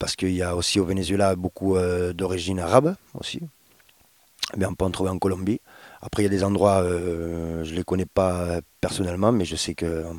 parce 0.00 0.16
qu'il 0.16 0.32
y 0.32 0.42
a 0.42 0.56
aussi 0.56 0.80
au 0.80 0.84
Venezuela 0.84 1.36
beaucoup 1.36 1.76
euh, 1.76 2.12
d'origine 2.12 2.58
arabe 2.58 2.96
aussi. 3.14 3.40
Mais 4.56 4.66
on 4.66 4.74
peut 4.74 4.84
en 4.84 4.90
trouver 4.90 5.10
en 5.10 5.18
Colombie. 5.18 5.60
Après, 6.00 6.22
il 6.22 6.24
y 6.24 6.28
a 6.28 6.30
des 6.30 6.42
endroits, 6.42 6.82
euh, 6.82 7.62
je 7.64 7.72
ne 7.72 7.76
les 7.76 7.84
connais 7.84 8.06
pas 8.06 8.60
personnellement, 8.80 9.30
mais 9.30 9.44
je 9.44 9.56
sais 9.56 9.74
que 9.74 9.86
euh, 9.86 10.12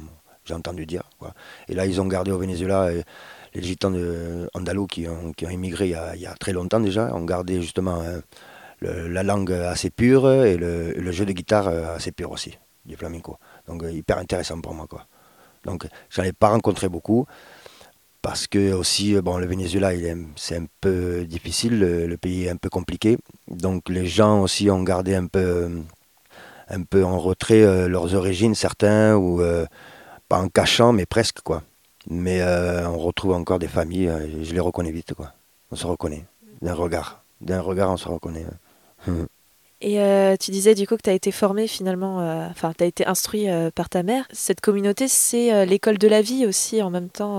j'ai 0.45 0.53
entendu 0.53 0.85
dire. 0.85 1.03
quoi. 1.17 1.33
Et 1.67 1.73
là, 1.73 1.85
ils 1.85 1.99
ont 1.99 2.05
gardé 2.05 2.31
au 2.31 2.37
Venezuela, 2.37 2.83
euh, 2.83 3.01
les 3.53 3.63
gitans 3.63 3.93
andalous 4.53 4.87
qui 4.87 5.07
ont, 5.07 5.33
qui 5.33 5.45
ont 5.45 5.49
immigré 5.49 5.87
il 5.87 6.21
y, 6.21 6.25
a, 6.25 6.35
très 6.35 6.53
longtemps 6.53 6.79
déjà, 6.79 7.13
ont 7.13 7.25
gardé 7.25 7.61
justement 7.61 8.03
euh, 8.85 9.09
la 9.09 9.23
langue 9.23 9.51
assez 9.51 9.89
pure 9.89 10.31
et 10.31 10.55
le, 10.55 11.11
jeu 11.11 11.25
de 11.25 11.33
guitare 11.33 11.67
euh, 11.67 11.95
assez 11.95 12.11
pur 12.11 12.31
aussi. 12.31 12.57
du 12.85 12.95
flamenco. 12.95 13.37
Donc 13.67 13.83
hyper 13.83 14.17
intéressant 14.17 14.61
pour 14.61 14.73
moi. 14.73 14.87
Quoi. 14.87 15.05
Donc 15.65 15.85
j'en 16.09 16.23
ai 16.23 16.31
pas 16.31 16.49
rencontré 16.49 16.87
beaucoup 16.87 17.25
parce 18.21 18.47
que 18.47 18.73
aussi 18.73 19.19
bon 19.21 19.37
le 19.37 19.47
Venezuela 19.47 19.91
c'est 20.35 20.57
un 20.57 20.65
peu 20.81 21.25
difficile, 21.25 21.79
le, 21.79 22.17
pays 22.17 22.45
est 22.45 22.49
un 22.49 22.55
peu 22.55 22.69
compliqué. 22.69 23.17
Donc 23.49 23.89
les 23.89 24.07
gens 24.07 24.41
aussi 24.41 24.69
ont 24.69 24.83
gardé 24.83 25.15
un 25.15 25.27
peu 25.27 25.69
un 26.69 26.83
peu 26.83 27.03
en 27.03 27.19
retrait 27.19 27.87
leurs 27.89 28.15
origines 28.15 28.55
certains 28.55 29.15
ou 29.15 29.41
pas 30.29 30.39
en 30.39 30.47
cachant 30.47 30.93
mais 30.93 31.05
presque 31.05 31.41
quoi. 31.41 31.63
Mais 32.09 32.43
on 32.43 32.97
retrouve 32.97 33.33
encore 33.33 33.59
des 33.59 33.67
familles, 33.67 34.11
je 34.41 34.53
les 34.53 34.59
reconnais 34.59 34.91
vite 34.91 35.13
quoi. 35.13 35.33
On 35.71 35.75
se 35.75 35.85
reconnaît 35.85 36.25
d'un 36.61 36.73
regard, 36.73 37.23
d'un 37.39 37.61
regard 37.61 37.91
on 37.91 37.97
se 37.97 38.07
reconnaît. 38.07 38.45
Et 39.81 40.01
euh, 40.01 40.35
tu 40.35 40.51
disais 40.51 40.75
du 40.75 40.85
coup 40.85 40.97
que 40.97 41.01
tu 41.03 41.09
as 41.09 41.13
été 41.13 41.31
formé 41.31 41.67
finalement, 41.67 42.19
euh, 42.19 42.47
enfin 42.49 42.73
tu 42.77 42.83
as 42.83 42.87
été 42.87 43.05
instruit 43.05 43.49
euh, 43.49 43.71
par 43.73 43.87
ta 43.87 44.03
mère. 44.03 44.27
Cette 44.31 44.59
communauté, 44.59 45.07
c'est 45.07 45.65
l'école 45.65 45.97
de 45.97 46.07
la 46.07 46.21
vie 46.21 46.45
aussi 46.45 46.81
en 46.81 46.89
même 46.89 47.09
temps. 47.09 47.37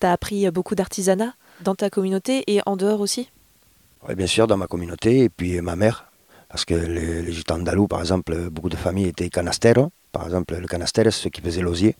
tu 0.00 0.06
as 0.06 0.12
appris 0.12 0.50
beaucoup 0.50 0.74
d'artisanat 0.74 1.34
dans 1.62 1.74
ta 1.74 1.90
communauté 1.90 2.42
et 2.48 2.60
en 2.66 2.76
dehors 2.76 3.00
aussi? 3.00 3.30
Oui, 4.08 4.14
bien 4.16 4.26
sûr, 4.26 4.46
dans 4.46 4.56
ma 4.56 4.66
communauté 4.66 5.20
et 5.20 5.28
puis 5.28 5.60
ma 5.60 5.76
mère. 5.76 6.10
Parce 6.48 6.64
que 6.64 6.74
les, 6.74 7.22
les 7.22 7.32
gitans 7.32 7.58
d'Alou, 7.58 7.88
par 7.88 8.00
exemple, 8.00 8.48
beaucoup 8.50 8.68
de 8.68 8.76
familles 8.76 9.08
étaient 9.08 9.28
canasteros. 9.28 9.90
Par 10.12 10.24
exemple, 10.24 10.56
le 10.56 10.66
canastero, 10.68 11.10
c'est 11.10 11.22
ceux 11.22 11.30
qui 11.30 11.40
faisaient 11.40 11.62
l'osier. 11.62 11.96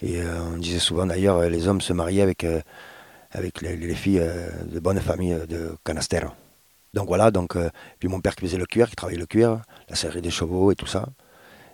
Et 0.00 0.20
on 0.54 0.56
disait 0.58 0.78
souvent 0.78 1.06
d'ailleurs, 1.06 1.42
les 1.48 1.66
hommes 1.66 1.80
se 1.80 1.92
mariaient 1.92 2.22
avec, 2.22 2.46
avec 3.32 3.62
les, 3.62 3.76
les 3.76 3.94
filles 3.94 4.22
de 4.66 4.78
bonnes 4.78 5.00
familles 5.00 5.40
de 5.48 5.76
canasteros. 5.84 6.32
Donc 6.94 7.08
voilà, 7.08 7.30
donc, 7.30 7.56
euh, 7.56 7.70
puis 7.98 8.08
mon 8.08 8.20
père 8.20 8.34
qui 8.34 8.42
faisait 8.46 8.56
le 8.56 8.66
cuir, 8.66 8.88
qui 8.88 8.96
travaillait 8.96 9.20
le 9.20 9.26
cuir, 9.26 9.60
la 9.88 9.96
serrerie 9.96 10.22
des 10.22 10.30
chevaux 10.30 10.72
et 10.72 10.74
tout 10.74 10.86
ça. 10.86 11.06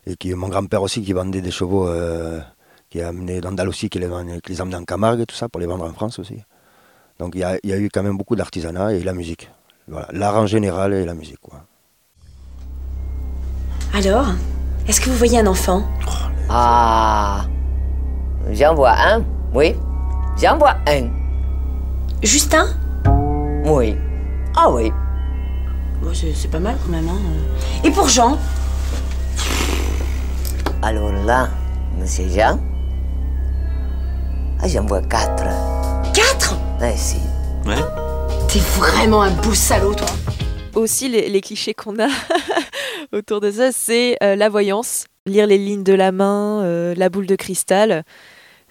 Et 0.06 0.16
qui, 0.16 0.34
mon 0.34 0.48
grand-père 0.48 0.82
aussi 0.82 1.02
qui 1.02 1.12
vendait 1.12 1.40
des 1.40 1.50
chevaux, 1.50 1.88
euh, 1.88 2.40
qui 2.90 3.00
a 3.00 3.08
amené 3.08 3.40
d'Andalousie, 3.40 3.88
qui 3.88 3.98
les, 3.98 4.08
qui 4.42 4.52
les 4.52 4.60
amenait 4.60 4.76
en 4.76 4.84
Camargue 4.84 5.20
et 5.20 5.26
tout 5.26 5.36
ça, 5.36 5.48
pour 5.48 5.60
les 5.60 5.66
vendre 5.66 5.84
en 5.84 5.92
France 5.92 6.18
aussi. 6.18 6.42
Donc 7.18 7.32
il 7.36 7.40
y 7.40 7.44
a, 7.44 7.58
y 7.62 7.72
a, 7.72 7.78
eu 7.78 7.88
quand 7.92 8.02
même 8.02 8.16
beaucoup 8.16 8.36
d'artisanat 8.36 8.92
et 8.94 9.02
la 9.02 9.14
musique. 9.14 9.50
Voilà, 9.86 10.08
l'art 10.12 10.36
en 10.36 10.46
général 10.46 10.92
et 10.92 11.04
la 11.04 11.14
musique. 11.14 11.40
Quoi. 11.40 11.64
Alors, 13.92 14.26
est-ce 14.88 15.00
que 15.00 15.08
vous 15.08 15.16
voyez 15.16 15.38
un 15.38 15.46
enfant? 15.46 15.84
Ah, 16.48 17.46
j'en 18.52 18.74
vois 18.74 18.94
un, 18.98 19.22
oui. 19.52 19.74
J'en 20.40 20.58
vois 20.58 20.76
un. 20.88 21.08
Juste 22.22 22.54
un 22.54 22.66
Oui. 23.64 23.96
Ah 24.56 24.70
oui. 24.70 24.92
c'est 26.12 26.50
pas 26.50 26.60
mal 26.60 26.76
quand 26.84 26.90
même. 26.90 27.08
Hein. 27.08 27.18
Et 27.84 27.90
pour 27.90 28.08
Jean? 28.08 28.38
Alors 30.82 31.12
là, 31.24 31.48
monsieur 31.98 32.28
Jean, 32.28 32.58
ah, 34.64 34.68
j'en 34.68 34.86
vois 34.86 35.02
quatre. 35.02 35.44
Quatre? 36.14 36.56
Eh 36.82 36.96
si. 36.96 37.16
Ouais. 37.66 37.74
T'es 38.48 38.60
vraiment 38.78 39.22
un 39.22 39.30
beau 39.30 39.52
salaud, 39.52 39.94
toi. 39.94 40.06
Aussi, 40.74 41.08
les, 41.08 41.40
clichés 41.40 41.74
qu'on 41.74 41.98
a 41.98 42.08
autour 43.12 43.40
de 43.40 43.50
ça, 43.50 43.72
c'est 43.72 44.16
euh, 44.22 44.36
la 44.36 44.48
voyance, 44.48 45.04
lire 45.26 45.46
les 45.46 45.58
lignes 45.58 45.84
de 45.84 45.92
la 45.92 46.12
main, 46.12 46.62
euh, 46.62 46.94
la 46.96 47.10
boule 47.10 47.26
de 47.26 47.36
cristal. 47.36 48.04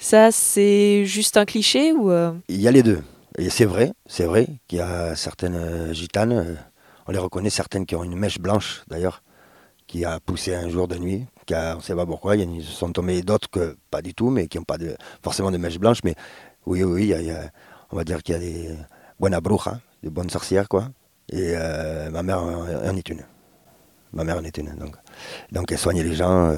Ça, 0.03 0.33
c'est 0.33 1.05
juste 1.05 1.38
un 1.38 1.45
cliché 1.45 1.93
ou 1.93 2.12
euh? 2.12 2.33
Il 2.50 2.60
y 2.60 2.67
a 2.67 2.72
les 2.72 2.83
deux. 2.83 3.01
Et 3.38 3.50
c'est 3.50 3.63
vrai, 3.63 3.93
c'est 4.05 4.25
vrai 4.25 4.48
qu'il 4.67 4.79
y 4.79 4.81
a 4.81 5.15
certaines 5.15 5.55
euh, 5.55 5.93
gitanes, 5.93 6.33
euh, 6.33 6.55
on 7.07 7.13
les 7.13 7.19
reconnaît, 7.19 7.50
certaines 7.50 7.86
qui 7.86 7.95
ont 7.95 8.03
une 8.03 8.17
mèche 8.17 8.38
blanche 8.38 8.84
d'ailleurs, 8.89 9.23
qui 9.88 10.04
a 10.04 10.19
poussé 10.19 10.56
un 10.56 10.67
jour 10.67 10.89
de 10.89 10.97
nuit, 10.97 11.25
qui 11.45 11.54
a, 11.54 11.75
on 11.75 11.78
ne 11.78 11.82
sait 11.82 11.95
pas 11.95 12.06
pourquoi, 12.06 12.36
il 12.36 12.43
y 12.43 12.62
en 12.62 12.62
sont 12.62 12.91
tombées 12.91 13.21
d'autres 13.21 13.49
que 13.49 13.78
pas 13.91 14.01
du 14.01 14.13
tout, 14.13 14.30
mais 14.30 14.47
qui 14.49 14.58
n'ont 14.58 14.65
pas 14.65 14.78
de, 14.78 14.93
forcément 15.23 15.51
de 15.51 15.58
mèche 15.58 15.80
blanche, 15.80 15.99
mais 16.04 16.15
oui, 16.65 16.84
oui, 16.84 17.13
a, 17.13 17.49
on 17.89 17.95
va 17.95 18.04
dire 18.04 18.21
qu'il 18.23 18.34
y 18.34 18.38
a 18.38 18.41
des 18.41 18.75
buenas 19.21 19.39
brujas, 19.39 19.80
des 20.04 20.10
bonnes 20.10 20.30
sorcières, 20.30 20.67
quoi. 20.67 20.89
Et 21.32 21.56
ma 22.12 22.23
mère 22.23 22.43
en 22.43 22.97
est 22.97 23.08
une. 23.08 23.23
Ma 24.12 24.25
mère 24.25 24.36
en 24.36 24.43
est 24.43 24.58
une. 24.58 24.75
Donc, 24.75 24.97
donc 25.54 25.71
elle 25.71 25.78
soignait 25.78 26.04
les 26.04 26.15
gens, 26.15 26.54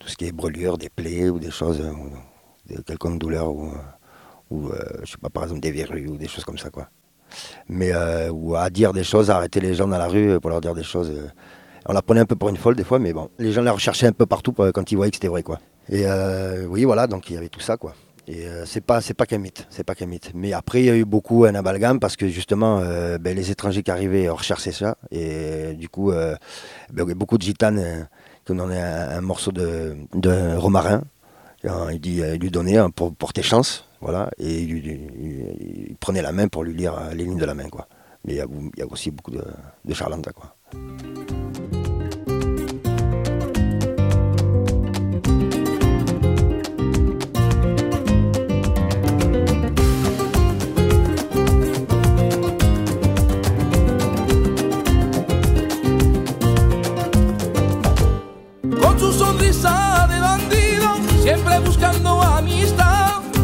tout 0.00 0.08
ce 0.08 0.16
qui 0.16 0.24
est 0.26 0.32
brûlure, 0.32 0.78
des 0.78 0.88
plaies 0.88 1.28
ou 1.28 1.38
des 1.38 1.52
choses, 1.52 1.80
de 2.68 2.80
quelconque 2.80 3.18
douleur. 3.18 3.50
Ou, 3.50 3.72
ou 4.52 4.68
euh, 4.68 4.78
je 5.02 5.12
sais 5.12 5.18
pas, 5.18 5.30
par 5.30 5.44
exemple 5.44 5.60
des 5.60 5.72
verrues 5.72 6.08
ou 6.08 6.16
des 6.16 6.28
choses 6.28 6.44
comme 6.44 6.58
ça, 6.58 6.70
quoi. 6.70 6.88
Mais 7.68 7.92
euh, 7.94 8.30
ou 8.30 8.54
à 8.54 8.68
dire 8.68 8.92
des 8.92 9.04
choses, 9.04 9.30
à 9.30 9.36
arrêter 9.36 9.60
les 9.60 9.74
gens 9.74 9.88
dans 9.88 9.98
la 9.98 10.08
rue 10.08 10.38
pour 10.40 10.50
leur 10.50 10.60
dire 10.60 10.74
des 10.74 10.82
choses. 10.82 11.10
Euh. 11.10 11.28
on 11.86 11.94
la 11.94 12.02
prenait 12.02 12.20
un 12.20 12.26
peu 12.26 12.36
pour 12.36 12.50
une 12.50 12.58
folle 12.58 12.76
des 12.76 12.84
fois, 12.84 12.98
mais 12.98 13.12
bon, 13.12 13.30
les 13.38 13.52
gens 13.52 13.62
la 13.62 13.72
recherchaient 13.72 14.06
un 14.06 14.12
peu 14.12 14.26
partout 14.26 14.52
quand 14.52 14.92
ils 14.92 14.96
voyaient 14.96 15.10
que 15.10 15.16
c'était 15.16 15.28
vrai, 15.28 15.42
quoi. 15.42 15.58
Et 15.88 16.04
oui, 16.68 16.84
voilà, 16.84 17.06
donc 17.06 17.30
il 17.30 17.34
y 17.34 17.36
avait 17.36 17.48
tout 17.48 17.60
ça, 17.60 17.76
quoi. 17.76 17.94
Et 18.28 18.46
c'est 18.66 18.82
pas 18.82 19.00
c'est 19.00 19.14
pas 19.14 19.26
qu'un 19.26 19.38
mythe, 19.38 19.66
c'est 19.68 19.82
pas 19.82 19.96
qu'un 19.96 20.06
mythe. 20.06 20.30
Mais 20.32 20.52
après 20.52 20.80
il 20.82 20.86
y 20.86 20.90
a 20.90 20.96
eu 20.96 21.04
beaucoup 21.04 21.44
un 21.44 21.56
amalgame 21.56 21.98
parce 21.98 22.14
que 22.14 22.28
justement 22.28 22.80
ben, 23.18 23.34
les 23.34 23.50
étrangers 23.50 23.82
qui 23.82 23.90
arrivaient 23.90 24.28
recherchaient 24.28 24.70
ça 24.70 24.96
et 25.10 25.74
du 25.74 25.88
coup 25.88 26.12
ben, 26.12 27.08
y 27.08 27.10
a 27.10 27.14
beaucoup 27.16 27.36
de 27.36 27.42
gitanes 27.42 28.08
qui 28.44 28.52
ont 28.52 28.54
donné 28.54 28.80
un, 28.80 29.20
morceau 29.22 29.50
de 29.50 30.56
romarin. 30.56 31.02
Il 31.64 32.00
dit 32.00 32.16
il 32.16 32.40
lui 32.40 32.50
donnait 32.50 32.78
pour, 32.94 33.14
pour 33.14 33.32
tes 33.32 33.42
chances 33.42 33.84
voilà, 34.02 34.28
et 34.36 34.62
il, 34.62 35.96
prenait 36.00 36.22
la 36.22 36.32
main 36.32 36.48
pour 36.48 36.64
lui 36.64 36.74
lire 36.74 36.94
les 37.14 37.24
lignes 37.24 37.38
de 37.38 37.44
la 37.44 37.54
main, 37.54 37.68
quoi. 37.68 37.86
Mais 38.24 38.34
il 38.34 38.36
y 38.36 38.82
a, 38.82 38.86
aussi 38.90 39.12
beaucoup 39.12 39.30
de, 39.30 39.44
de 39.84 39.94
quoi. 39.94 40.56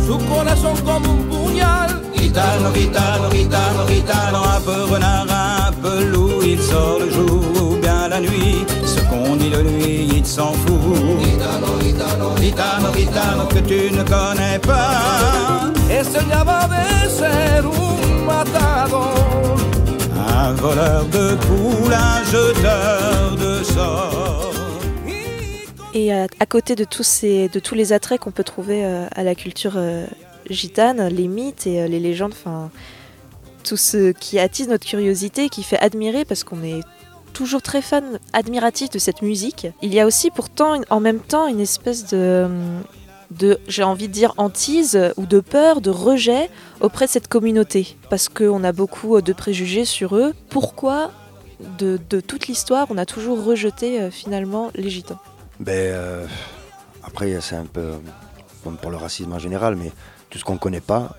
Su 0.09 0.17
corazon 0.21 0.75
comme 0.87 1.05
un 1.05 1.29
pugnal. 1.29 2.01
Gitano, 2.17 2.73
gitano, 2.73 3.29
gitano, 3.29 3.85
gitano, 3.87 4.43
un 4.43 4.63
peu 4.65 4.85
renard, 4.91 5.27
un 5.31 5.73
peu 5.83 6.03
loup. 6.03 6.41
Il 6.43 6.59
sort 6.63 7.01
le 7.01 7.11
jour 7.11 7.45
ou 7.61 7.77
bien 7.77 8.09
la 8.09 8.19
nuit. 8.19 8.65
Ce 8.87 9.01
qu'on 9.03 9.37
dit 9.37 9.51
de 9.51 9.59
lui, 9.59 10.09
il 10.17 10.25
s'en 10.25 10.55
fout. 10.65 11.21
Gitano, 11.21 11.79
gitano, 11.83 12.35
gitano, 12.41 12.91
gitano, 12.97 13.47
que 13.49 13.61
tu 13.61 13.91
ne 13.95 14.03
connais 14.03 14.59
pas. 14.59 15.71
Et 15.91 16.03
soñaba 16.03 16.67
de 16.73 17.11
ser 17.11 17.63
un 17.67 18.25
matador. 18.25 19.59
Un 20.17 20.55
voleur 20.55 21.05
de 21.13 21.37
poules, 21.37 21.93
un 21.93 22.25
jeteur 22.25 23.37
de 23.37 23.63
sorts. 23.63 24.48
Et 25.95 26.13
à, 26.13 26.47
côté 26.47 26.75
de 26.75 26.85
tous, 26.85 27.03
ces, 27.03 27.49
de 27.49 27.61
tous 27.61 27.75
les 27.75 27.93
attraits 27.93 28.21
qu'on 28.21 28.31
peut 28.31 28.45
trouver 28.45 28.85
euh, 28.85 29.07
à 29.15 29.23
la 29.23 29.35
culture 29.35 29.75
euh, 29.77 30.07
gitane, 30.51 31.09
les 31.09 31.29
mythes 31.29 31.67
et 31.67 31.81
euh, 31.81 31.89
les 31.89 31.99
légendes, 31.99 32.33
enfin 32.33 32.71
tout 33.65 33.79
ce 33.79 34.13
qui 34.13 34.39
attise 34.39 34.69
notre 34.69 34.87
curiosité, 34.87 35.49
qui 35.49 35.63
fait 35.63 35.79
admirer 35.79 36.25
parce 36.25 36.45
qu'on 36.45 36.63
est 36.63 36.81
toujours 37.33 37.63
très 37.63 37.81
fan, 37.81 38.19
admiratif 38.33 38.91
de 38.91 38.99
cette 38.99 39.23
musique. 39.23 39.67
Il 39.83 39.93
y 39.93 40.01
a 40.01 40.07
aussi 40.07 40.31
pourtant 40.31 40.81
en 40.91 41.01
même 41.01 41.21
temps 41.21 41.47
une 41.47 41.61
espèce 41.61 42.07
de, 42.07 42.49
j'ai 43.67 43.83
envie 43.83 44.09
de 44.09 44.13
dire, 44.13 44.35
hantise 44.37 44.99
ou 45.17 45.27
de 45.27 45.41
peur, 45.41 45.81
de 45.81 45.91
rejet 45.91 46.51
auprès 46.81 47.07
de 47.07 47.11
cette 47.11 47.29
communauté. 47.29 47.97
Parce 48.11 48.29
qu'on 48.29 48.63
a 48.65 48.73
beaucoup 48.73 49.21
de 49.21 49.33
préjugés 49.33 49.85
sur 49.85 50.17
eux. 50.17 50.35
Pourquoi 50.51 51.11
de 51.79 51.99
toute 52.21 52.47
l'histoire 52.47 52.87
on 52.91 52.99
a 52.99 53.07
toujours 53.07 53.43
rejeté 53.45 54.11
finalement 54.11 54.71
les 54.75 54.91
gitans? 54.91 55.19
Ben, 55.61 55.73
euh, 55.73 56.27
Après, 57.03 57.41
c'est 57.41 57.57
un 57.57 57.67
peu 57.67 57.93
comme 58.65 58.77
pour 58.77 58.91
le 58.91 58.97
racisme 58.97 59.33
en 59.33 59.39
général, 59.39 59.77
mais 59.77 59.93
tout 60.31 60.39
ce 60.39 60.45
qu'on 60.45 60.55
ne 60.55 60.59
connaît 60.59 60.81
pas 60.81 61.17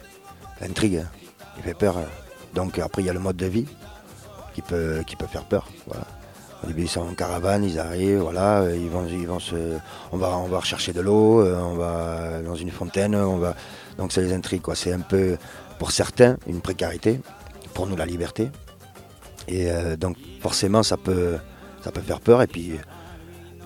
intrigue, 0.62 0.98
hein. 0.98 1.10
il 1.58 1.64
fait 1.64 1.74
peur. 1.74 1.98
Hein. 1.98 2.06
Donc 2.54 2.80
après, 2.80 3.02
il 3.02 3.06
y 3.06 3.10
a 3.10 3.14
le 3.14 3.20
mode 3.20 3.38
de 3.38 3.46
vie 3.46 3.66
qui 4.54 4.62
peut, 4.62 5.04
qui 5.08 5.16
peut 5.16 5.28
faire 5.28 5.46
peur. 5.46 5.68
Voilà. 5.88 6.06
Au 6.64 6.68
début, 6.68 6.84
ils 6.84 6.90
sont 6.90 7.02
en 7.02 7.14
caravane, 7.14 7.64
ils 7.64 7.80
arrivent, 7.80 8.20
voilà, 8.20 8.66
ils 8.76 8.90
vont, 8.90 9.06
ils 9.08 9.26
vont 9.26 9.40
se, 9.40 9.78
on 10.12 10.18
va, 10.18 10.38
on 10.38 10.48
va 10.48 10.60
rechercher 10.60 10.92
de 10.92 11.00
l'eau, 11.00 11.42
euh, 11.42 11.58
on 11.58 11.76
va 11.76 12.42
dans 12.42 12.56
une 12.56 12.72
fontaine, 12.72 13.16
on 13.16 13.38
va, 13.38 13.56
donc 13.98 14.12
ça 14.12 14.20
les 14.20 14.34
intrigue, 14.34 14.62
quoi. 14.62 14.76
C'est 14.76 14.92
un 14.92 15.00
peu, 15.00 15.38
pour 15.78 15.92
certains, 15.92 16.36
une 16.48 16.60
précarité, 16.60 17.22
pour 17.74 17.88
nous 17.88 17.96
la 17.96 18.06
liberté, 18.06 18.52
et 19.48 19.72
euh, 19.72 19.96
donc 19.96 20.18
forcément, 20.42 20.84
ça 20.84 20.98
peut, 20.98 21.38
ça 21.82 21.94
peut 21.94 22.02
faire 22.02 22.20
peur, 22.20 22.42
et 22.42 22.48
puis 22.48 22.74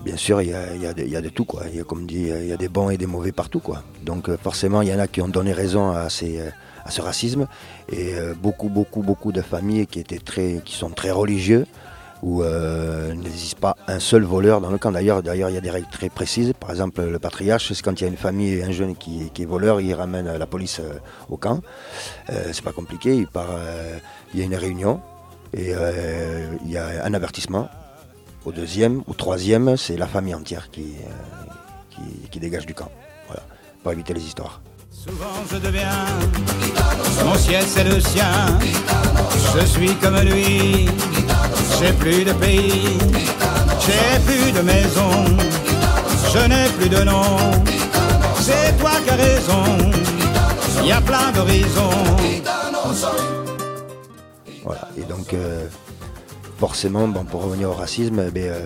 bien 0.04 0.16
sûr, 0.16 0.42
il 0.42 0.50
y 0.50 0.54
a, 0.54 1.20
de 1.20 1.28
tout. 1.28 1.44
Quoi. 1.44 1.62
Il 1.70 1.76
y 1.76 1.80
a, 1.80 1.84
comme 1.84 2.06
dit, 2.06 2.28
il 2.28 2.46
y 2.46 2.52
a 2.52 2.56
des 2.56 2.68
bons 2.68 2.90
et 2.90 2.98
des 2.98 3.06
mauvais 3.06 3.32
partout. 3.32 3.62
Donc 4.02 4.28
euh, 4.28 4.36
forcément, 4.36 4.82
il 4.82 4.88
y 4.88 4.94
en 4.94 4.98
a 4.98 5.06
qui 5.06 5.22
ont 5.22 5.28
donné 5.28 5.52
raison 5.52 5.90
à, 5.90 6.08
euh, 6.22 6.50
ce 6.88 7.00
racisme. 7.00 7.46
Et 7.90 8.14
euh, 8.14 8.34
beaucoup, 8.34 8.68
beaucoup, 8.68 9.02
beaucoup 9.02 9.32
de 9.32 9.40
familles 9.40 9.86
qui, 9.86 10.04
sont 10.66 10.90
très 10.90 11.10
religieux, 11.10 11.66
où 12.22 12.42
il 12.42 13.18
n'existe 13.20 13.58
pas 13.58 13.76
un 13.86 13.98
seul 13.98 14.22
voleur 14.22 14.60
dans 14.60 14.70
le 14.70 14.78
camp. 14.78 14.92
D'ailleurs, 14.92 15.22
il 15.24 15.54
y 15.54 15.56
a 15.56 15.60
des 15.60 15.70
règles 15.70 15.90
très 15.90 16.08
précises. 16.08 16.52
Par 16.58 16.70
exemple, 16.70 17.02
le 17.02 17.18
patriarche, 17.18 17.72
c'est 17.72 17.82
quand 17.82 18.00
il 18.00 18.04
y 18.04 18.06
a 18.06 18.10
une 18.10 18.16
famille 18.16 18.62
un 18.62 18.72
jeune 18.72 18.96
qui, 18.96 19.30
est 19.38 19.44
voleur, 19.44 19.80
il 19.80 19.92
ramène 19.94 20.36
la 20.36 20.46
police 20.46 20.80
au 21.28 21.36
camp. 21.36 21.60
C'est 22.28 22.64
pas 22.64 22.72
compliqué. 22.72 23.14
Il, 23.14 24.38
y 24.38 24.42
a 24.42 24.44
une 24.44 24.54
réunion 24.54 25.00
et 25.52 25.72
il 26.64 26.70
y 26.70 26.78
a 26.78 27.04
un 27.04 27.12
avertissement. 27.14 27.68
Au 28.44 28.52
deuxième, 28.52 29.02
au 29.06 29.14
troisième, 29.14 29.76
c'est 29.76 29.96
la 29.96 30.06
famille 30.06 30.34
entière 30.34 30.70
qui, 30.70 30.82
euh, 30.82 31.52
qui, 31.90 32.28
qui 32.30 32.40
dégage 32.40 32.66
du 32.66 32.74
camp. 32.74 32.90
Voilà, 33.26 33.42
pour 33.82 33.92
éviter 33.92 34.12
les 34.12 34.22
histoires. 34.22 34.60
Souvent 34.90 35.44
je 35.50 35.56
deviens 35.56 36.06
Mon 37.24 37.34
ciel 37.36 37.62
c'est 37.66 37.84
le 37.84 38.00
sien. 38.00 38.58
Je 39.54 39.66
suis 39.66 39.94
comme 39.96 40.18
lui. 40.20 40.88
J'ai 41.78 41.92
plus 41.92 42.24
de 42.24 42.32
pays. 42.32 42.98
J'ai 43.80 44.20
plus 44.24 44.52
de 44.52 44.60
maison. 44.60 45.10
Je 46.32 46.38
n'ai 46.48 46.68
plus 46.78 46.88
de 46.88 47.02
nom. 47.02 47.38
C'est 48.40 48.76
toi 48.78 48.92
qui 49.04 49.10
as 49.10 49.16
raison. 49.16 49.64
Il 50.82 50.88
y 50.88 50.92
a 50.92 51.00
plein 51.00 51.32
d'horizons. 51.32 51.90
Voilà. 54.64 54.88
Et 54.96 55.02
donc, 55.02 55.32
euh, 55.34 55.66
forcément, 56.68 57.06
pour 57.30 57.42
revenir 57.42 57.68
au 57.68 57.74
racisme, 57.74 58.24
eh 58.34 58.48
euh, 58.48 58.64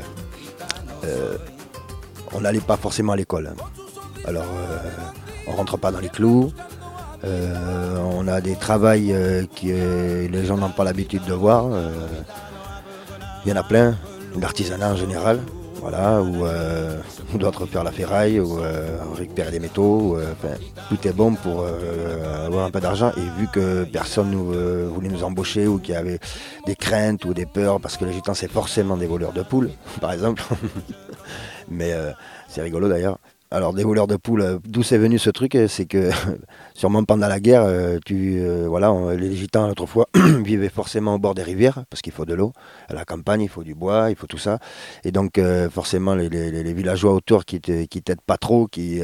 euh, 1.04 1.36
on 2.32 2.42
n'allait 2.42 2.60
pas 2.60 2.76
forcément 2.76 3.14
à 3.14 3.16
l'école. 3.16 3.54
Alors, 4.24 4.44
euh, 4.44 4.78
on 5.48 5.52
rentre 5.56 5.76
pas 5.78 5.90
dans 5.90 5.98
les 5.98 6.08
clous. 6.08 6.52
On 7.24 8.28
a 8.28 8.40
des 8.40 8.54
travails 8.54 9.08
que 9.60 10.28
les 10.28 10.44
gens 10.46 10.56
n'ont 10.56 10.70
pas 10.70 10.84
l'habitude 10.84 11.24
de 11.24 11.32
voir. 11.32 11.64
Il 13.44 13.50
y 13.50 13.52
en 13.52 13.56
a 13.56 13.64
plein, 13.64 13.96
l'artisanat 14.40 14.92
en 14.92 14.96
général, 14.96 15.40
voilà, 15.80 16.22
où 16.22 16.44
euh, 16.44 17.00
on 17.34 17.38
doit 17.38 17.50
refaire 17.50 17.84
la 17.84 17.92
ferraille, 17.92 18.40
ou 18.40 18.58
euh, 18.58 18.98
récupérer 19.14 19.50
des 19.50 19.60
métaux. 19.60 20.00
ou, 20.00 20.16
euh, 20.16 20.34
tout 20.88 21.06
est 21.06 21.12
bon 21.12 21.34
pour 21.34 21.62
euh, 21.62 22.46
avoir 22.46 22.64
un 22.64 22.70
peu 22.70 22.80
d'argent. 22.80 23.12
Et 23.16 23.40
vu 23.40 23.46
que 23.52 23.84
personne 23.84 24.30
nous, 24.30 24.52
euh, 24.52 24.88
voulait 24.92 25.08
nous 25.08 25.24
embaucher 25.24 25.66
ou 25.66 25.78
qu'il 25.78 25.94
y 25.94 25.96
avait 25.96 26.18
des 26.66 26.76
craintes 26.76 27.24
ou 27.24 27.34
des 27.34 27.46
peurs, 27.46 27.80
parce 27.80 27.96
que 27.96 28.04
les 28.04 28.12
gitans 28.12 28.34
c'est 28.34 28.50
forcément 28.50 28.96
des 28.96 29.06
voleurs 29.06 29.32
de 29.32 29.42
poules, 29.42 29.70
par 30.00 30.12
exemple. 30.12 30.42
Mais 31.68 31.92
euh, 31.92 32.12
c'est 32.48 32.62
rigolo 32.62 32.88
d'ailleurs. 32.88 33.18
Alors 33.50 33.72
des 33.72 33.82
voleurs 33.82 34.06
de 34.06 34.16
poules, 34.16 34.42
euh, 34.42 34.58
d'où 34.64 34.82
c'est 34.82 34.98
venu 34.98 35.18
ce 35.18 35.30
truc 35.30 35.54
euh, 35.54 35.68
C'est 35.68 35.86
que 35.86 36.10
sûrement 36.74 37.02
pendant 37.04 37.28
la 37.28 37.40
guerre, 37.40 37.62
euh, 37.62 37.98
tu, 38.04 38.40
voilà, 38.66 38.92
les 39.16 39.34
gitans 39.34 39.70
autrefois 39.70 40.06
vivaient 40.14 40.68
forcément 40.68 41.14
au 41.14 41.18
bord 41.18 41.34
des 41.34 41.42
rivières 41.42 41.84
parce 41.88 42.02
qu'il 42.02 42.12
faut 42.12 42.26
de 42.26 42.34
l'eau. 42.34 42.52
À 42.88 42.94
la 42.94 43.06
campagne, 43.06 43.40
il 43.40 43.48
faut 43.48 43.64
du 43.64 43.74
bois, 43.74 44.10
il 44.10 44.16
faut 44.16 44.26
tout 44.26 44.38
ça. 44.38 44.58
Et 45.04 45.12
donc 45.12 45.40
forcément 45.70 46.14
les, 46.14 46.28
villageois 46.74 47.14
autour 47.14 47.44
qui 47.46 47.60
qui 47.60 48.02
t'aident 48.02 48.20
pas 48.20 48.36
trop, 48.36 48.66
qui 48.66 49.00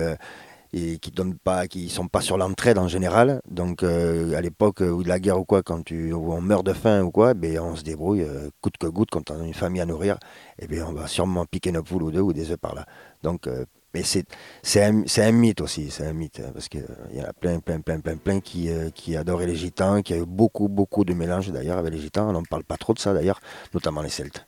donnent 1.14 1.38
pas, 1.42 1.66
qui 1.66 1.88
sont 1.88 2.08
pas 2.08 2.20
sur 2.20 2.36
l'entraide 2.36 2.78
en 2.78 2.88
général. 2.88 3.40
Donc 3.50 3.82
à 3.82 4.40
l'époque 4.42 4.80
ou 4.80 5.02
de 5.02 5.08
la 5.08 5.20
guerre 5.20 5.38
ou 5.38 5.44
quoi, 5.44 5.62
quand 5.62 5.82
tu, 5.84 6.12
où 6.12 6.32
on 6.32 6.42
meurt 6.42 6.66
de 6.66 6.74
faim 6.74 7.02
ou 7.02 7.10
quoi, 7.10 7.32
ben 7.34 7.58
on 7.60 7.76
se 7.76 7.82
débrouille 7.82 8.26
coûte 8.60 8.76
que 8.78 8.86
coûte 8.86 9.08
quand 9.10 9.30
on 9.30 9.40
a 9.40 9.46
une 9.46 9.54
famille 9.54 9.80
à 9.80 9.86
nourrir. 9.86 10.18
Et 10.58 10.66
bien 10.66 10.86
on 10.86 10.92
va 10.92 11.06
sûrement 11.06 11.46
piquer 11.46 11.70
une 11.70 11.82
poule 11.82 12.02
ou 12.02 12.10
deux 12.10 12.20
ou 12.20 12.32
des 12.34 12.50
œufs 12.50 12.58
par 12.58 12.74
là. 12.74 12.84
Donc 13.22 13.48
mais 13.94 14.02
c'est 14.02 14.82
un, 14.82 15.04
un 15.16 15.32
mythe 15.32 15.60
aussi, 15.60 15.90
c'est 15.90 16.04
un 16.04 16.12
mythe 16.12 16.40
hein, 16.44 16.50
parce 16.52 16.68
que 16.68 16.78
euh, 16.78 17.14
y 17.14 17.20
en 17.22 17.24
a 17.24 17.32
plein 17.32 17.60
plein 17.60 17.80
plein 17.80 18.00
plein 18.00 18.16
plein 18.16 18.40
qui 18.40 18.68
euh, 18.68 18.90
qui 18.90 19.16
adoraient 19.16 19.46
les 19.46 19.54
gitans, 19.54 20.02
qui 20.02 20.12
a 20.12 20.16
eu 20.16 20.26
beaucoup 20.26 20.68
beaucoup 20.68 21.04
de 21.04 21.14
mélanges 21.14 21.50
d'ailleurs 21.50 21.78
avec 21.78 21.94
les 21.94 22.00
gitans. 22.00 22.28
On 22.28 22.32
n'en 22.32 22.42
parle 22.42 22.64
pas 22.64 22.76
trop 22.76 22.92
de 22.92 22.98
ça 22.98 23.14
d'ailleurs, 23.14 23.40
notamment 23.72 24.02
les 24.02 24.10
Celtes, 24.10 24.46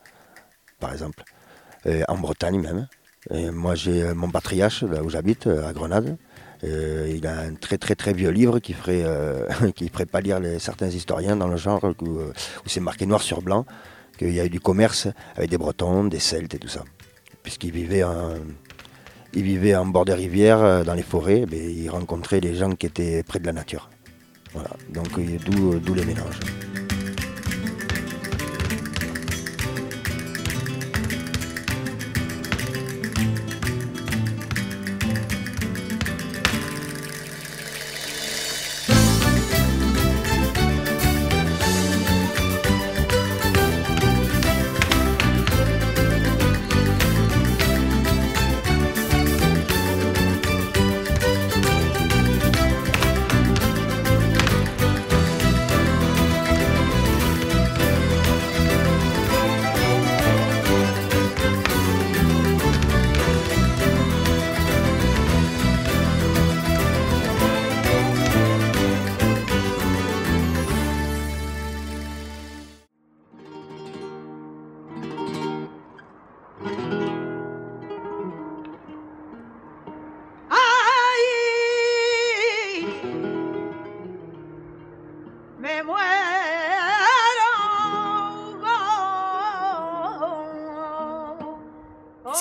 par 0.80 0.92
exemple, 0.92 1.22
Euh, 1.86 2.02
en 2.08 2.18
Bretagne 2.18 2.60
même. 2.60 2.88
Et 3.30 3.50
moi, 3.50 3.74
j'ai 3.76 4.12
mon 4.14 4.30
patriarche, 4.30 4.82
là 4.82 5.02
où 5.04 5.08
j'habite, 5.08 5.46
à 5.46 5.72
Grenade. 5.72 6.16
Il 6.62 7.26
a 7.26 7.40
un 7.40 7.54
très 7.54 7.78
très 7.78 7.94
très 7.94 8.12
vieux 8.12 8.30
livre 8.30 8.58
qui 8.60 8.72
ferait, 8.72 9.04
qui 9.76 9.88
ferait 9.88 10.06
pas 10.06 10.20
lire 10.20 10.40
certains 10.58 10.88
historiens 10.88 11.36
dans 11.36 11.48
le 11.48 11.56
genre 11.56 11.84
où, 12.00 12.08
où 12.08 12.66
c'est 12.66 12.80
marqué 12.80 13.06
noir 13.06 13.22
sur 13.22 13.42
blanc 13.42 13.64
qu'il 14.18 14.32
y 14.32 14.40
a 14.40 14.44
eu 14.44 14.50
du 14.50 14.60
commerce 14.60 15.08
avec 15.36 15.50
des 15.50 15.58
Bretons, 15.58 16.04
des 16.04 16.18
Celtes 16.20 16.54
et 16.54 16.58
tout 16.58 16.72
ça. 16.76 16.82
Puisqu'il 17.42 17.72
vivait 17.72 18.02
en, 18.02 18.34
il 19.36 19.42
vivait 19.42 19.76
en 19.76 19.86
bord 19.86 20.06
des 20.06 20.14
rivières, 20.14 20.62
euh, 20.64 20.82
dans 20.82 20.94
les 20.94 21.02
forêts, 21.02 21.44
mais 21.50 21.58
il 21.58 21.88
rencontrait 21.90 22.40
les 22.40 22.54
gens 22.54 22.72
qui 22.74 22.86
étaient 22.86 23.22
près 23.22 23.38
de 23.38 23.46
la 23.46 23.52
nature. 23.52 23.90
Voilà, 24.54 24.70
donc 24.92 25.18
euh, 25.18 25.38
d'où 25.44 25.78
d'où 25.78 25.94
les 25.94 26.04
mélanges. 26.04 26.40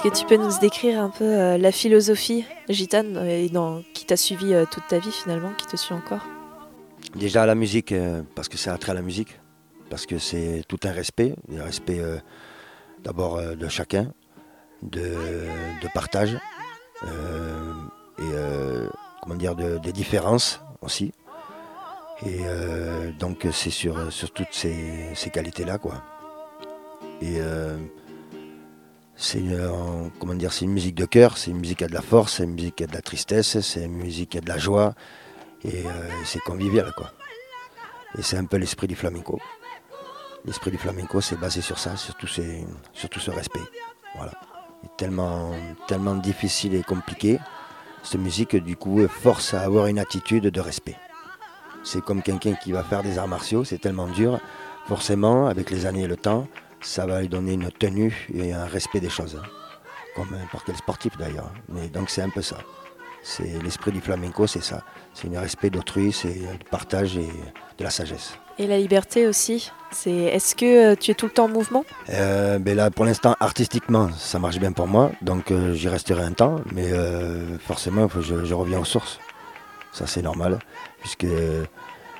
Que 0.10 0.15
tu 0.15 0.26
peux 0.28 0.38
nous 0.38 0.60
décrire 0.60 1.02
un 1.02 1.10
peu 1.10 1.24
euh, 1.24 1.58
la 1.58 1.72
philosophie 1.72 2.46
gitane 2.70 3.13
dans, 3.52 3.82
qui 3.96 4.06
t'a 4.06 4.15
suivi 4.15 4.54
euh, 4.54 4.65
toute 4.70 4.86
ta 4.88 5.00
vie 5.00 5.12
finalement, 5.12 5.52
qui 5.58 5.65
te 5.65 5.76
suit 5.78 5.96
encore? 5.96 6.24
Déjà 7.15 7.48
la 7.48 7.56
musique, 7.56 7.91
euh, 7.91 8.22
parce 8.36 8.48
que 8.48 8.56
c'est 8.56 8.70
attrait 8.70 8.91
à 8.91 8.96
la 8.96 9.02
musique, 9.02 9.39
parce 9.89 10.06
que 10.06 10.20
c'est 10.20 10.62
tout 10.68 10.78
un 10.84 10.91
respect, 10.91 11.34
un 11.58 11.63
respect 11.63 12.00
d'abord 13.04 13.41
de 13.41 13.68
chacun, 13.68 14.12
de, 14.84 15.15
partage, 15.96 16.38
et 17.04 18.32
comment 19.24 19.36
dire, 19.36 19.56
de, 19.56 19.80
des 19.80 19.91
différences 19.91 20.62
aussi. 20.82 21.13
Et 22.28 22.41
donc 23.20 23.48
c'est 23.52 23.72
sur, 23.72 24.12
sur 24.12 24.30
toutes 24.32 24.54
ces, 24.54 25.15
qualités-là, 25.34 25.80
c'est 29.15 29.39
une, 29.39 30.12
comment 30.19 30.34
dire, 30.34 30.51
c'est 30.51 30.65
une 30.65 30.71
musique 30.71 30.95
de 30.95 31.06
cœur, 31.06 31.38
c'est 31.38 31.51
une 31.51 31.60
musique 31.60 31.80
qui 31.80 31.84
a 31.86 31.88
de 31.88 31.93
la 31.93 32.01
force, 32.01 32.36
c'est 32.36 32.43
une 32.43 32.54
musique 32.54 32.75
qui 32.75 32.84
a 32.84 32.88
de 32.88 32.93
la 32.93 33.01
tristesse, 33.01 33.60
c'est 33.62 33.84
une 33.84 33.95
musique 33.95 34.32
qui 34.32 34.38
a 34.38 34.41
de 34.41 34.49
la 34.49 34.58
joie, 34.58 34.93
et 35.63 35.86
euh, 35.86 36.10
c'est 36.25 36.39
convivial, 36.39 36.91
quoi. 36.95 37.12
Et 38.17 38.21
c'est 38.21 38.38
un 38.38 38.45
peu 38.45 38.58
l'esprit 38.58 38.88
du 38.88 38.95
flamenco. 38.95 39.39
L'esprit 40.45 40.71
du 40.71 40.78
flamenco, 40.78 41.21
c'est 41.21 41.39
basé 41.39 41.62
sur 41.62 41.80
ça, 41.80 41.95
sur 41.97 42.15
tout, 42.15 42.28
ce 42.28 43.32
respect. 43.32 43.60
Voilà. 44.15 44.34
Tellement, 44.97 45.51
tellement 45.88 46.15
difficile 46.15 46.75
et 46.75 46.84
compliqué, 46.84 47.39
cette 48.04 48.21
musique, 48.21 48.56
du 48.56 48.75
coup, 48.75 49.06
force 49.08 49.54
à 49.54 49.62
avoir 49.62 49.88
une 49.88 49.97
attitude 49.97 50.43
de 50.43 50.62
respect. 50.62 50.97
C'est 51.84 52.01
comme 52.01 52.21
quelqu'un 52.21 52.54
qui 52.54 52.71
va 52.71 52.84
faire 52.84 53.01
des 53.01 53.17
arts 53.17 53.28
martiaux, 53.28 53.63
c'est 53.63 53.80
tellement 53.80 54.08
dur. 54.08 54.39
Forcément, 54.88 55.47
avec 55.47 55.71
les 55.71 55.88
années 55.88 56.04
et 56.04 56.08
le 56.08 56.17
temps, 56.17 56.47
ça 56.86 57.06
va 57.06 57.21
lui 57.21 57.28
donner 57.28 57.54
une 57.54 57.71
tenue 57.71 58.28
et 58.34 58.54
un 58.54 58.65
respect 58.65 59.00
des 59.00 59.10
choses. 59.10 59.39
hein. 59.41 59.48
Comme 60.15 60.30
n'importe 60.32 60.65
quel 60.67 60.78
sportif 60.78 61.17
d'ailleurs. 61.17 61.52
Mais 61.69 61.88
donc 61.89 62.10
c'est 62.10 62.21
un 62.21 62.30
peu 62.30 62.41
ça. 62.41 62.58
C'est 63.24 63.62
l'esprit 63.63 63.91
du 63.91 64.00
flamenco, 64.02 64.45
c'est 64.48 64.63
ça. 64.63 64.84
C'est 65.13 65.36
un 65.36 65.41
respect 65.41 65.69
d'autrui, 65.71 66.12
c'est 66.13 66.34
du 66.34 66.65
partage 66.69 67.17
et 67.17 67.28
de 67.78 67.84
la 67.84 67.89
sagesse. 67.89 68.38
Et 68.60 68.67
la 68.67 68.78
liberté 68.78 69.28
aussi 69.28 69.71
c'est 69.91 70.12
Est-ce 70.12 70.56
que 70.56 70.91
euh, 70.93 70.95
tu 70.95 71.12
es 71.12 71.13
tout 71.13 71.26
le 71.26 71.32
temps 71.32 71.45
en 71.45 71.50
mouvement? 71.50 71.86
Euh, 72.10 72.60
ben 72.60 72.76
là, 72.76 72.91
pour 72.91 73.06
l'instant, 73.06 73.36
artistiquement, 73.39 74.12
ça 74.12 74.39
marche 74.39 74.60
bien 74.60 74.71
pour 74.74 74.88
moi, 74.88 75.12
donc 75.21 75.52
euh, 75.52 75.74
j'y 75.74 75.88
resterai 75.89 76.24
un 76.24 76.34
temps, 76.34 76.62
mais 76.74 76.91
forcément, 77.60 78.08
je, 78.19 78.45
je 78.45 78.54
reviens 78.54 78.80
aux 78.80 78.86
sources. 78.86 79.19
Ça, 79.91 80.06
c'est 80.06 80.21
normal, 80.21 80.60
puisque 81.00 81.26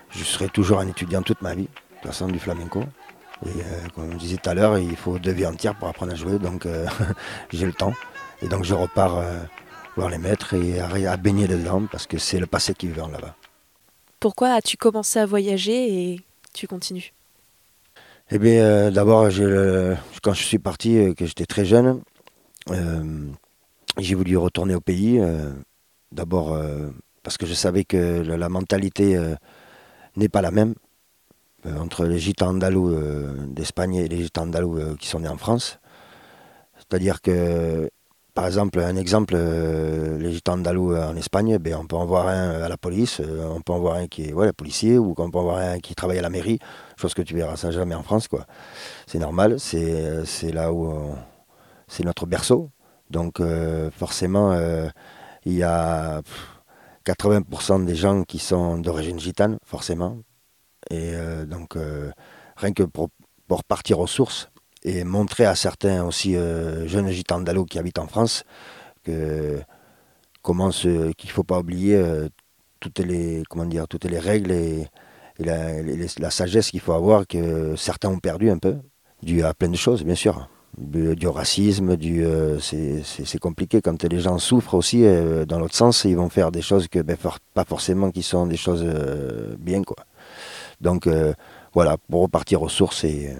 je 0.10 0.24
serai 0.24 0.48
toujours 0.50 0.80
un 0.80 0.88
étudiant 0.88 1.22
toute 1.22 1.42
ma 1.42 1.54
vie, 1.54 1.64
de 1.64 1.70
toute 2.02 2.08
façon, 2.12 2.28
du 2.28 2.40
flamenco. 2.40 2.84
Et 3.44 3.50
euh, 3.50 3.88
comme 3.94 4.12
je 4.14 4.18
disais 4.18 4.38
tout 4.38 4.50
à 4.50 4.54
l'heure, 4.54 4.78
il 4.78 4.96
faut 4.96 5.20
deux 5.20 5.32
vies 5.32 5.46
entières 5.46 5.76
pour 5.76 5.88
apprendre 5.88 6.14
à 6.14 6.16
jouer, 6.16 6.40
donc 6.40 6.66
euh, 6.66 6.86
j'ai 7.52 7.66
le 7.66 7.74
temps. 7.74 7.94
Et 8.42 8.48
donc 8.48 8.64
je 8.64 8.74
repars 8.74 9.18
euh, 9.18 9.40
voir 9.96 10.10
les 10.10 10.18
maîtres 10.18 10.54
et 10.54 10.80
à, 10.80 10.88
à 11.12 11.18
baigner 11.18 11.48
dedans 11.48 11.84
parce 11.92 12.08
que 12.08 12.18
c'est 12.18 12.40
le 12.40 12.48
passé 12.48 12.74
qui 12.74 12.88
vient 12.88 13.10
là-bas. 13.10 13.36
Pourquoi 14.20 14.54
as-tu 14.54 14.78
commencé 14.78 15.20
à 15.20 15.26
voyager 15.26 16.12
et 16.14 16.22
tu 16.54 16.68
continues? 16.68 17.14
Eh 18.32 18.40
bien, 18.40 18.64
euh, 18.64 18.92
d'abord, 18.92 19.30
quand 20.24 20.34
je 20.34 20.44
suis 20.44 20.58
parti, 20.58 20.98
euh, 20.98 21.14
que 21.14 21.26
j'étais 21.26 21.46
très 21.46 21.66
jeune, 21.66 22.02
j'ai 24.00 24.16
voulu 24.16 24.36
retourner 24.38 24.74
au 24.76 24.82
pays. 24.82 25.22
d'abord 26.12 26.58
parce 27.22 27.38
que 27.38 27.46
je 27.46 27.54
savais 27.54 27.84
que 27.84 28.24
la, 28.26 28.38
la 28.38 28.50
mentalité 28.50 29.18
n'est 30.16 30.30
pas 30.30 30.42
la 30.42 30.50
même 30.52 30.74
entre 31.80 32.06
les 32.06 32.20
gitans 32.20 32.50
andalous 32.50 32.90
euh, 32.90 33.34
d'Espagne 33.48 33.96
et 33.96 34.08
les 34.08 34.24
gitans 34.24 34.44
andalous 34.44 34.78
euh, 34.78 34.96
qui 34.96 35.08
sont 35.08 35.20
nés 35.20 35.30
en 35.30 35.38
France. 35.38 35.80
C'est-à-dire 36.78 37.22
que, 37.22 37.90
par 38.34 38.46
exemple, 38.46 38.80
un 38.80 38.96
exemple, 38.96 39.34
euh, 39.38 40.18
les 40.18 40.34
gitans 40.34 40.54
andalous 40.54 40.94
euh, 40.94 41.08
en 41.08 41.16
Espagne, 41.16 41.58
ben, 41.58 41.76
on 41.76 41.86
peut 41.86 41.96
en 41.96 42.06
voir 42.06 42.28
un 42.28 42.62
à 42.62 42.70
la 42.70 42.78
police, 42.78 43.22
euh, 43.22 43.48
on 43.50 43.62
peut 43.62 43.74
en 43.74 43.80
voir 43.80 43.96
un 43.96 44.08
qui 44.08 44.30
est 44.30 44.34
ouais, 44.34 44.52
policier, 44.54 44.98
ou 44.98 45.16
on 45.18 45.32
peut 45.32 45.40
en 45.40 45.44
voir 45.44 45.58
un 45.58 45.80
qui 45.80 45.96
travaille 45.96 46.20
à 46.20 46.22
la 46.22 46.30
mairie, 46.30 46.60
chose 46.98 47.14
que 47.14 47.22
tu 47.22 47.36
verras 47.36 47.56
ça 47.56 47.72
jamais 47.72 47.96
en 47.96 48.04
France. 48.04 48.28
quoi. 48.28 48.46
C'est 49.08 49.20
normal, 49.20 49.60
c'est 49.60 49.84
euh, 49.84 50.26
là 50.54 50.74
où 50.74 51.16
c'est 51.88 52.04
notre 52.04 52.26
berceau. 52.26 52.70
Donc 53.10 53.40
euh, 53.40 53.92
forcément, 53.92 54.52
euh, 54.52 54.88
il 55.46 55.54
y 55.54 55.64
a 55.64 56.22
pff, 56.22 57.16
80% 57.18 57.86
des 57.86 57.96
gens 57.96 58.24
qui 58.24 58.40
sont 58.40 58.78
d'origine 58.78 59.20
gitane, 59.20 59.58
forcément. 59.66 60.18
Et 60.92 61.12
euh, 61.14 61.46
donc, 61.46 61.76
euh, 61.76 62.12
rien 62.58 62.74
que 62.74 62.84
pour, 62.84 63.10
pour 63.48 63.64
partir 63.64 64.00
aux 64.00 64.08
sources 64.08 64.50
et 64.84 65.04
montrer 65.04 65.46
à 65.46 65.56
certains 65.56 66.04
aussi 66.06 66.36
euh, 66.36 66.88
jeunes 66.88 67.10
gitans 67.10 67.38
andalous 67.38 67.66
qui 67.66 67.80
habitent 67.80 68.00
en 68.00 68.08
France 68.08 68.44
que 69.04 69.60
qu'il 70.44 70.56
ne 70.56 71.34
faut 71.34 71.44
pas 71.44 71.58
oublier 71.60 72.00
toutes 72.80 73.00
les 73.00 73.42
comment 73.50 73.66
dire 73.66 73.88
toutes 73.88 74.06
les 74.06 74.20
règles 74.20 74.52
et, 74.52 74.88
la, 75.40 75.82
la 75.82 76.30
sagesse 76.30 76.70
qu'il 76.70 76.80
faut 76.82 76.94
avoir 76.94 77.26
que 77.26 77.76
certains 77.76 78.10
ont 78.10 78.20
perdu 78.20 78.52
un 78.52 78.60
peu 78.60 78.76
dû 79.24 79.42
à 79.44 79.56
plein 79.56 79.70
de 79.70 79.76
choses 79.76 80.04
bien 80.04 80.14
sûr. 80.16 80.48
Du, 80.78 81.28
racisme 81.28 81.96
du 81.96 82.24
c'est 82.60 83.40
compliqué 83.40 83.82
quand 83.82 84.04
les 84.04 84.20
gens 84.20 84.38
souffrent 84.38 84.76
aussi 84.76 85.04
dans 85.48 85.58
l'autre 85.58 85.76
sens 85.76 86.04
ils 86.04 86.16
vont 86.16 86.30
faire 86.30 86.52
des 86.52 86.62
choses 86.62 86.88
que 86.88 87.00
ben, 87.00 87.18
for- 87.18 87.40
pas 87.56 87.64
forcément 87.66 88.12
qui 88.12 88.22
sont 88.22 88.46
des 88.46 88.58
choses 88.58 88.86
bien 89.58 89.84
quoi 89.84 89.96
donc 90.86 91.08
euh, 91.08 91.34
voilà 91.74 91.98
pour 91.98 92.22
repartir 92.22 92.62
aux 92.62 92.70
sources 92.70 93.04
et 93.04 93.30
euh, 93.30 93.40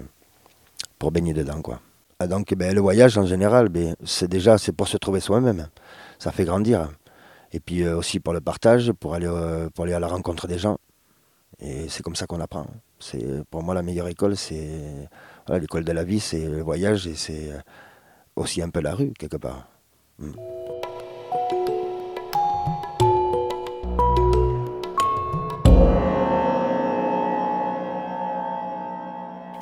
pour 0.98 1.12
baigner 1.12 1.32
dedans 1.32 1.62
quoi. 1.62 1.80
Ah, 2.18 2.26
donc 2.26 2.52
ben, 2.54 2.74
le 2.74 2.80
voyage 2.80 3.16
en 3.16 3.24
général 3.24 3.68
ben, 3.68 3.94
c'est 4.04 4.28
déjà 4.28 4.58
c'est 4.58 4.72
pour 4.72 4.88
se 4.88 4.98
trouver 4.98 5.20
soi-même. 5.20 5.68
Ça 6.18 6.32
fait 6.32 6.44
grandir. 6.44 6.90
Et 7.52 7.60
puis 7.60 7.82
euh, 7.82 7.96
aussi 7.96 8.18
pour 8.20 8.34
le 8.34 8.40
partage 8.40 8.92
pour 8.92 9.14
aller 9.14 9.30
pour 9.74 9.84
aller 9.84 9.94
à 9.94 10.00
la 10.00 10.08
rencontre 10.08 10.48
des 10.48 10.58
gens. 10.58 10.78
Et 11.60 11.88
c'est 11.88 12.02
comme 12.02 12.16
ça 12.16 12.26
qu'on 12.26 12.40
apprend. 12.40 12.66
C'est 12.98 13.44
pour 13.50 13.62
moi 13.62 13.74
la 13.74 13.82
meilleure 13.82 14.08
école 14.08 14.36
c'est 14.36 15.08
l'école 15.48 15.84
de 15.84 15.92
la 15.92 16.02
vie 16.02 16.20
c'est 16.20 16.46
le 16.48 16.62
voyage 16.62 17.06
et 17.06 17.14
c'est 17.14 17.50
aussi 18.34 18.60
un 18.60 18.70
peu 18.70 18.80
la 18.80 18.94
rue 18.94 19.12
quelque 19.18 19.36
part. 19.36 19.68
Mm. 20.18 20.55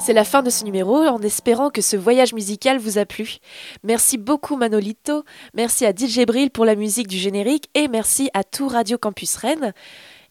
C'est 0.04 0.12
la 0.12 0.24
fin 0.24 0.42
de 0.42 0.50
ce 0.50 0.64
numéro 0.64 0.98
en 0.98 1.18
espérant 1.20 1.70
que 1.70 1.80
ce 1.80 1.96
voyage 1.96 2.34
musical 2.34 2.76
vous 2.76 2.98
a 2.98 3.06
plu. 3.06 3.38
Merci 3.84 4.18
beaucoup 4.18 4.54
Manolito, 4.54 5.24
merci 5.54 5.86
à 5.86 5.92
DJ 5.92 6.26
pour 6.52 6.66
la 6.66 6.74
musique 6.74 7.08
du 7.08 7.16
générique 7.16 7.70
et 7.72 7.88
merci 7.88 8.28
à 8.34 8.44
tout 8.44 8.68
Radio 8.68 8.98
Campus 8.98 9.34
Rennes. 9.36 9.72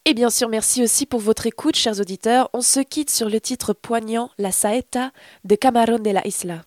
Et 0.06 0.14
bien 0.14 0.30
sûr, 0.30 0.48
merci 0.48 0.84
aussi 0.84 1.08
pour 1.08 1.22
votre 1.22 1.48
écoute, 1.48 1.76
chers 1.76 2.00
auditeurs. 2.00 2.52
On 2.54 2.62
se 2.62 2.82
quitte 2.82 3.10
sur 3.10 3.30
le 3.30 3.42
titre 3.42 3.74
poignant 3.74 4.30
La 4.38 4.52
Saeta 4.52 5.10
de 5.44 5.56
Camarón 5.56 6.04
de 6.04 6.12
la 6.12 6.28
Isla. 6.28 6.62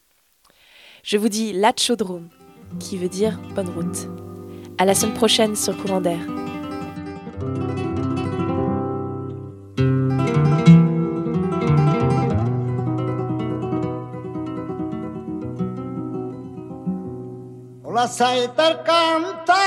Je 1.05 1.16
vous 1.16 1.29
dis 1.29 1.53
La 1.53 1.73
Chaudrome, 1.79 2.29
qui 2.81 2.97
veut 2.97 3.09
dire 3.09 3.38
bonne 3.55 3.71
route. 3.71 4.09
À 4.79 4.85
la 4.85 4.97
semaine 4.97 5.14
prochaine 5.14 5.55
sur 5.55 5.77
Courant 5.77 6.01
d'air. 6.01 6.19
बसर 17.96 18.46
कम 18.88 19.24
था 19.48 19.64